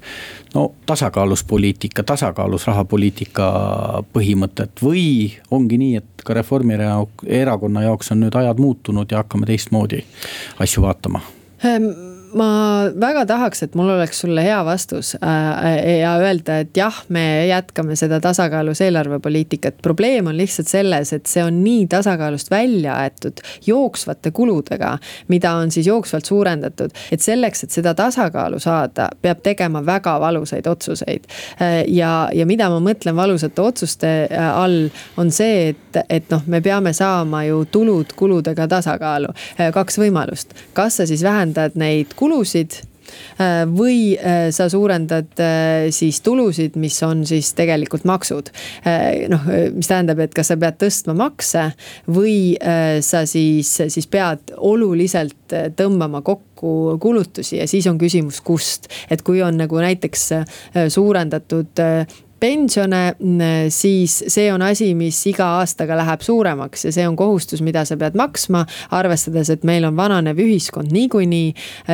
no 0.56 0.70
tasakaalus 0.86 1.44
poliitika, 1.48 2.04
tasakaalus 2.04 2.68
rahapoliitika 2.68 3.48
põhimõtet 4.14 4.84
või 4.84 5.06
ongi 5.52 5.80
nii, 5.82 5.96
et 6.02 6.07
et 6.16 6.26
ka 6.26 6.34
Reformierakonna 6.34 7.84
jaoks 7.88 8.12
on 8.12 8.24
nüüd 8.26 8.36
ajad 8.36 8.62
muutunud 8.64 9.12
ja 9.12 9.24
hakkame 9.24 9.50
teistmoodi 9.50 10.04
asju 10.60 10.86
vaatama 10.88 11.22
ähm.? 11.66 12.07
Ma 12.36 12.48
väga 13.00 13.26
tahaks, 13.28 13.62
et 13.64 13.76
mul 13.78 13.90
oleks 13.94 14.20
sulle 14.24 14.42
hea 14.44 14.58
vastus 14.66 15.14
äh, 15.16 16.00
ja 16.00 16.16
öelda, 16.22 16.60
et 16.64 16.78
jah, 16.78 16.96
me 17.14 17.48
jätkame 17.48 17.96
seda 17.96 18.20
tasakaalus 18.24 18.82
eelarvepoliitikat. 18.82 19.78
probleem 19.82 20.28
on 20.28 20.38
lihtsalt 20.38 20.68
selles, 20.68 21.14
et 21.14 21.26
see 21.26 21.44
on 21.44 21.62
nii 21.64 21.88
tasakaalust 21.88 22.52
välja 22.52 22.98
aetud 23.04 23.42
jooksvate 23.66 24.32
kuludega, 24.32 24.98
mida 25.28 25.54
on 25.62 25.72
siis 25.72 25.88
jooksvalt 25.88 26.26
suurendatud. 26.26 26.92
et 27.12 27.22
selleks, 27.22 27.64
et 27.64 27.72
seda 27.72 27.94
tasakaalu 27.94 28.60
saada, 28.60 29.10
peab 29.22 29.42
tegema 29.44 29.86
väga 29.86 30.20
valusaid 30.20 30.68
otsuseid. 30.68 31.30
Äh, 31.62 31.84
ja, 31.88 32.30
ja 32.34 32.46
mida 32.46 32.70
ma 32.74 32.82
mõtlen 32.84 33.16
valusate 33.16 33.62
otsuste 33.62 34.14
äh, 34.32 34.50
all, 34.58 34.90
on 35.18 35.32
see, 35.32 35.70
et, 35.70 36.02
et 36.10 36.30
noh, 36.34 36.44
me 36.48 36.62
peame 36.62 36.94
saama 36.94 37.44
ju 37.48 37.64
tulud 37.72 38.14
kuludega 38.16 38.68
tasakaalu. 38.68 39.34
kaks 39.74 39.98
võimalust, 40.00 40.54
kas 40.74 41.00
sa 41.00 41.06
siis 41.08 41.24
vähendad 41.24 41.76
neid 41.76 42.17
kulusid 42.18 42.80
äh, 43.40 43.64
või 43.70 44.16
äh, 44.18 44.50
sa 44.56 44.68
suurendad 44.72 45.40
äh, 45.42 45.88
siis 45.96 46.20
tulusid, 46.26 46.78
mis 46.80 46.98
on 47.06 47.24
siis 47.28 47.54
tegelikult 47.58 48.08
maksud. 48.08 48.52
noh, 49.32 49.48
mis 49.76 49.90
tähendab, 49.90 50.20
et 50.24 50.34
kas 50.36 50.52
sa 50.52 50.58
pead 50.60 50.78
tõstma 50.82 51.16
makse 51.18 51.64
või 52.14 52.56
sa 53.04 53.24
siis, 53.28 53.70
siis 53.92 54.08
pead 54.12 54.54
oluliselt 54.58 55.56
tõmbama 55.78 56.22
kokku 56.26 56.98
kulutusi 57.02 57.60
ja 57.60 57.68
siis 57.68 57.88
on 57.90 58.00
küsimus, 58.00 58.40
kust. 58.42 58.88
et 59.12 59.22
kui 59.26 59.42
on 59.44 59.60
nagu 59.60 59.82
näiteks 59.84 60.30
suurendatud 60.94 61.84
pensione, 62.40 63.16
siis 63.74 64.18
see 64.30 64.48
on 64.54 64.62
asi, 64.62 64.92
mis 64.98 65.20
iga 65.30 65.48
aastaga 65.60 65.98
läheb 65.98 66.22
suuremaks 66.26 66.86
ja 66.88 66.94
see 66.94 67.08
on 67.08 67.16
kohustus, 67.18 67.64
mida 67.66 67.84
sa 67.86 67.98
pead 67.98 68.18
maksma. 68.18 68.66
arvestades, 68.92 69.50
et 69.50 69.64
meil 69.68 69.86
on 69.88 69.96
vananev 69.98 70.38
ühiskond 70.42 70.92
niikuinii, 70.94 71.54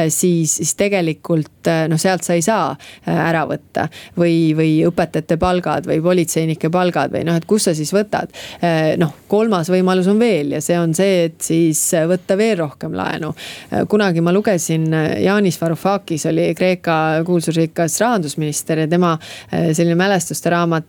siis, 0.10 0.58
siis 0.60 0.73
tegelikult 0.79 1.69
noh, 1.89 1.99
sealt 1.99 2.25
sa 2.25 2.36
ei 2.38 2.43
saa 2.43 2.73
ära 3.08 3.45
võtta. 3.49 3.88
või, 4.17 4.53
või 4.58 4.73
õpetajate 4.88 5.38
palgad 5.39 5.88
või 5.88 6.01
politseinike 6.03 6.69
palgad 6.69 7.13
või 7.13 7.23
noh, 7.27 7.38
et 7.39 7.45
kust 7.45 7.69
sa 7.69 7.75
siis 7.77 7.93
võtad. 7.93 8.34
noh, 8.97 9.13
kolmas 9.27 9.69
võimalus 9.71 10.08
on 10.12 10.19
veel 10.19 10.58
ja 10.58 10.62
see 10.62 10.79
on 10.79 10.94
see, 10.96 11.25
et 11.29 11.39
siis 11.41 11.79
võtta 12.10 12.37
veel 12.37 12.58
rohkem 12.60 12.96
laenu. 12.96 13.33
kunagi 13.89 14.21
ma 14.21 14.33
lugesin, 14.33 14.89
Janis 15.23 15.60
Varoufakis 15.62 16.25
oli 16.29 16.52
Kreeka 16.56 17.23
kuulsusrikas 17.25 18.00
rahandusminister 18.02 18.83
ja 18.83 18.87
tema 18.87 19.15
selline 19.50 19.96
mälestuste 20.34 20.50
raamat 20.50 20.86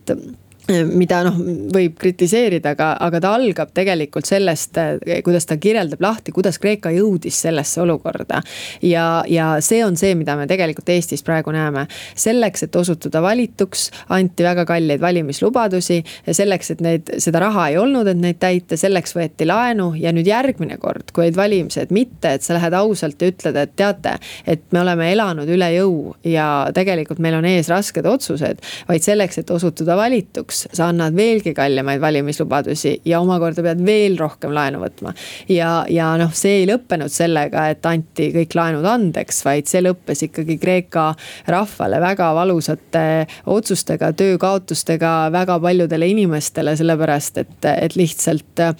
mida 0.67 1.21
noh, 1.25 1.35
võib 1.73 1.97
kritiseerida, 1.99 2.73
aga, 2.73 2.91
aga 3.05 3.21
ta 3.21 3.33
algab 3.37 3.71
tegelikult 3.75 4.25
sellest, 4.27 4.77
kuidas 5.25 5.45
ta 5.45 5.57
kirjeldab 5.61 6.01
lahti, 6.01 6.33
kuidas 6.35 6.57
Kreeka 6.61 6.89
jõudis 6.95 7.37
sellesse 7.45 7.81
olukorda. 7.83 8.41
ja, 8.81 9.23
ja 9.29 9.55
see 9.61 9.83
on 9.85 9.97
see, 9.97 10.15
mida 10.17 10.35
me 10.37 10.47
tegelikult 10.49 10.89
Eestis 10.89 11.23
praegu 11.23 11.53
näeme. 11.53 11.85
selleks, 12.15 12.63
et 12.63 12.75
osutuda 12.75 13.21
valituks, 13.21 13.89
anti 14.09 14.43
väga 14.43 14.65
kalleid 14.65 15.01
valimislubadusi 15.01 16.03
ja 16.25 16.33
selleks, 16.33 16.71
et 16.71 16.81
neid, 16.81 17.13
seda 17.21 17.39
raha 17.39 17.67
ei 17.69 17.77
olnud, 17.77 18.07
et 18.07 18.17
neid 18.17 18.39
täita, 18.41 18.77
selleks 18.77 19.15
võeti 19.15 19.45
laenu 19.45 19.93
ja 19.99 20.13
nüüd 20.15 20.27
järgmine 20.27 20.79
kord, 20.81 21.11
kui 21.13 21.27
olid 21.27 21.37
valimised, 21.37 21.93
mitte 21.93 22.35
et 22.35 22.45
sa 22.45 22.57
lähed 22.57 22.73
ausalt 22.73 23.21
ja 23.21 23.29
ütled, 23.29 23.59
et 23.61 23.75
teate, 23.77 24.17
et 24.47 24.65
me 24.73 24.81
oleme 24.81 25.11
elanud 25.13 25.49
üle 25.49 25.69
jõu 25.75 26.15
ja 26.25 26.71
tegelikult 26.73 27.21
meil 27.21 27.37
on 27.37 27.45
ees 27.49 27.69
rasked 27.69 28.05
otsused, 28.09 28.61
vaid 28.89 29.05
selleks, 29.05 29.39
et 29.41 29.51
osutuda 29.53 29.97
valituks 29.99 30.54
lõpuks 30.55 30.75
sa 30.75 30.89
annad 30.89 31.15
veelgi 31.15 31.53
kallimaid 31.55 32.01
valimislubadusi 32.01 33.01
ja 33.05 33.19
omakorda 33.21 33.63
pead 33.63 33.83
veel 33.85 34.17
rohkem 34.17 34.53
laenu 34.53 34.79
võtma. 34.81 35.13
ja, 35.49 35.85
ja 35.89 36.15
noh, 36.17 36.31
see 36.33 36.61
ei 36.61 36.67
lõppenud 36.69 37.11
sellega, 37.11 37.69
et 37.69 37.85
anti 37.85 38.31
kõik 38.33 38.55
laenud 38.55 38.85
andeks, 38.85 39.43
vaid 39.45 39.67
see 39.67 39.81
lõppes 39.83 40.25
ikkagi 40.27 40.57
Kreeka 40.57 41.13
rahvale 41.47 41.99
väga 42.01 42.33
valusate 42.35 43.27
otsustega, 43.45 44.13
töökaotustega 44.13 45.31
väga 45.31 45.59
paljudele 45.59 46.07
inimestele, 46.07 46.75
sellepärast 46.77 47.37
et, 47.43 47.69
et 47.75 47.95
lihtsalt 47.95 48.63
äh, 48.63 48.75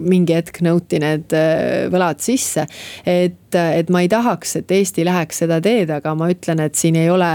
mingi 0.00 0.36
hetk 0.36 0.62
nõuti 0.62 1.00
need 1.02 1.34
äh, 1.34 1.88
võlad 1.90 2.20
sisse. 2.22 2.66
et 3.06 3.39
et, 3.50 3.80
et 3.80 3.90
ma 3.90 4.02
ei 4.04 4.08
tahaks, 4.10 4.56
et 4.60 4.74
Eesti 4.74 5.04
läheks 5.06 5.42
seda 5.44 5.60
teed, 5.64 5.90
aga 5.94 6.14
ma 6.18 6.30
ütlen, 6.32 6.62
et 6.64 6.78
siin 6.78 6.98
ei 7.00 7.10
ole 7.10 7.30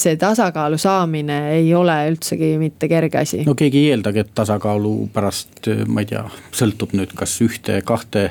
see 0.00 0.16
tasakaalu 0.20 0.78
saamine 0.80 1.38
ei 1.58 1.72
ole 1.74 1.96
üldsegi 2.10 2.54
mitte 2.60 2.88
kerge 2.90 3.22
asi. 3.22 3.42
no 3.46 3.56
keegi 3.58 3.84
ei 3.84 3.96
eeldagi, 3.96 4.24
et 4.24 4.34
tasakaalu 4.34 4.94
pärast, 5.12 5.68
ma 5.86 6.04
ei 6.04 6.12
tea, 6.12 6.24
sõltub 6.56 6.96
nüüd 6.96 7.14
kas 7.18 7.38
ühte-kahte 7.44 8.30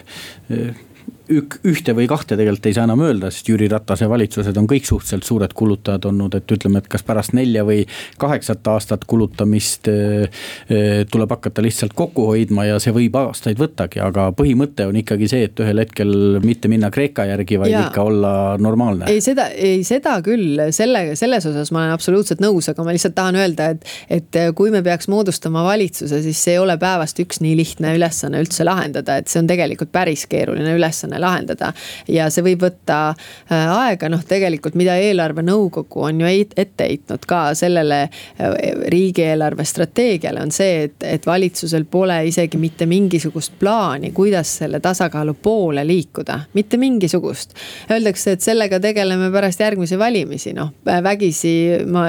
ük, 1.32 1.57
ühte 1.67 1.95
või 1.95 2.07
kahte 2.09 2.36
tegelikult 2.38 2.67
ei 2.69 2.75
saa 2.75 2.86
enam 2.88 3.01
öelda, 3.05 3.32
sest 3.32 3.49
Jüri 3.49 3.69
Ratase 3.71 4.07
valitsused 4.09 4.57
on 4.59 4.67
kõik 4.69 4.88
suhteliselt 4.88 5.27
suured 5.27 5.53
kulutajad 5.57 6.05
olnud, 6.09 6.36
et 6.38 6.51
ütleme, 6.55 6.82
et 6.82 6.89
kas 6.91 7.05
pärast 7.07 7.36
nelja 7.38 7.63
või 7.67 7.86
kaheksat 8.21 8.67
aastat 8.71 9.05
kulutamist 9.09 9.89
äh, 9.91 10.27
äh, 10.71 11.03
tuleb 11.11 11.32
hakata 11.32 11.63
lihtsalt 11.63 11.95
kokku 11.97 12.27
hoidma 12.32 12.67
ja 12.67 12.79
see 12.84 12.93
võib 12.95 13.15
aastaid 13.19 13.59
võttagi, 13.61 14.01
aga 14.03 14.29
põhimõte 14.38 14.88
on 14.89 14.99
ikkagi 15.01 15.29
see, 15.32 15.47
et 15.49 15.63
ühel 15.63 15.84
hetkel 15.84 16.13
mitte 16.43 16.71
minna 16.71 16.91
Kreeka 16.91 17.25
järgi, 17.29 17.59
vaid 17.61 17.73
ja. 17.73 17.86
ikka 17.88 18.05
olla 18.09 18.34
normaalne. 18.61 19.07
ei, 19.11 19.23
seda, 19.23 19.47
ei 19.55 19.86
seda 19.88 20.17
küll, 20.25 20.59
selle, 20.75 21.15
selles 21.19 21.47
osas 21.49 21.71
ma 21.71 21.86
olen 21.86 21.95
absoluutselt 21.95 22.43
nõus, 22.43 22.69
aga 22.71 22.86
ma 22.86 22.95
lihtsalt 22.95 23.15
tahan 23.17 23.39
öelda, 23.39 23.71
et, 23.75 23.88
et 24.11 24.41
kui 24.57 24.73
me 24.73 24.84
peaks 24.86 25.07
moodustama 25.11 25.63
valitsuse, 25.67 26.21
siis 26.25 26.43
see 26.43 26.57
ei 26.57 26.61
ole 26.61 26.77
päevast 26.82 27.19
üks 27.23 27.41
nii 27.43 27.55
lihtne 27.59 27.95
ülesanne 27.97 28.41
üldse 28.43 28.67
lahendada, 28.67 29.19
et 29.21 29.32
see 29.32 29.41
on 29.41 29.49
tegelikult 29.49 29.93
päris 29.93 30.27
keeruline 30.32 30.75
ülesanne 30.75 31.20
lahendada. 31.22 31.72
ja 32.07 32.30
see 32.30 32.43
võib 32.45 32.65
võtta 32.65 32.99
äh, 33.11 33.72
aega, 33.72 34.09
noh, 34.11 34.24
tegelikult, 34.28 34.76
mida 34.80 34.97
eelarvenõukogu 35.01 36.05
on 36.07 36.22
ju 36.24 36.30
ette 36.32 36.88
heitnud 36.88 37.26
ka 37.30 37.41
sellele 37.57 38.01
äh, 38.03 38.57
riigieelarve 38.91 39.65
strateegiale, 39.65 40.41
on 40.41 40.51
see, 40.51 40.86
et, 40.88 40.97
et 41.17 41.26
valitsusel 41.28 41.86
pole 41.91 42.22
isegi 42.28 42.59
mitte 42.61 42.88
mingisugust 42.89 43.57
plaani, 43.59 44.11
kuidas 44.15 44.57
selle 44.61 44.82
tasakaalu 44.84 45.36
poole 45.41 45.86
liikuda, 45.88 46.39
mitte 46.57 46.78
mingisugust. 46.82 47.55
Öeldakse, 47.91 48.36
et 48.36 48.45
sellega 48.45 48.80
tegeleme 48.84 49.32
pärast 49.34 49.61
järgmisi 49.61 49.99
valimisi, 49.99 50.55
noh 50.57 50.74
vägisi 50.86 51.53
ma, 51.91 52.07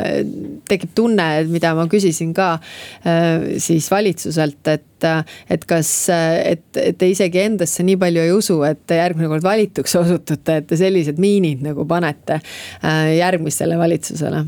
tekib 0.69 0.95
tunne, 0.97 1.29
mida 1.51 1.75
ma 1.79 1.87
küsisin 1.91 2.33
ka 2.37 2.55
äh, 2.57 3.59
siis 3.63 3.91
valitsuselt, 3.91 4.63
et 4.73 4.87
et 5.51 5.65
kas, 5.69 5.91
et, 6.11 6.65
et 6.77 6.99
te 6.99 7.09
isegi 7.11 7.43
endasse 7.45 7.85
nii 7.87 7.99
palju 8.01 8.27
ei 8.27 8.35
usu, 8.35 8.59
et 8.69 8.97
järgmine 8.97 9.31
kord 9.33 9.47
valituks 9.47 9.97
osutute, 10.03 10.61
et 10.61 10.69
te 10.69 10.79
sellised 10.81 11.21
miinid 11.23 11.65
nagu 11.65 11.87
panete 11.89 12.41
äh, 12.41 13.17
järgmisele 13.19 13.79
valitsusele 13.79 14.47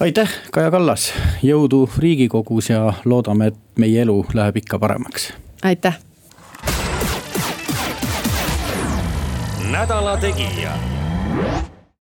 aitäh, 0.00 0.30
Kaja 0.54 0.70
Kallas, 0.70 1.10
jõudu 1.42 1.88
riigikogus 1.98 2.70
ja 2.70 2.92
loodame, 3.04 3.50
et 3.50 3.58
meie 3.78 4.02
elu 4.02 4.20
läheb 4.34 4.62
ikka 4.62 4.78
paremaks. 4.78 5.32
aitäh. 5.62 5.98
nädala 9.72 10.16
Tegija 10.16 10.72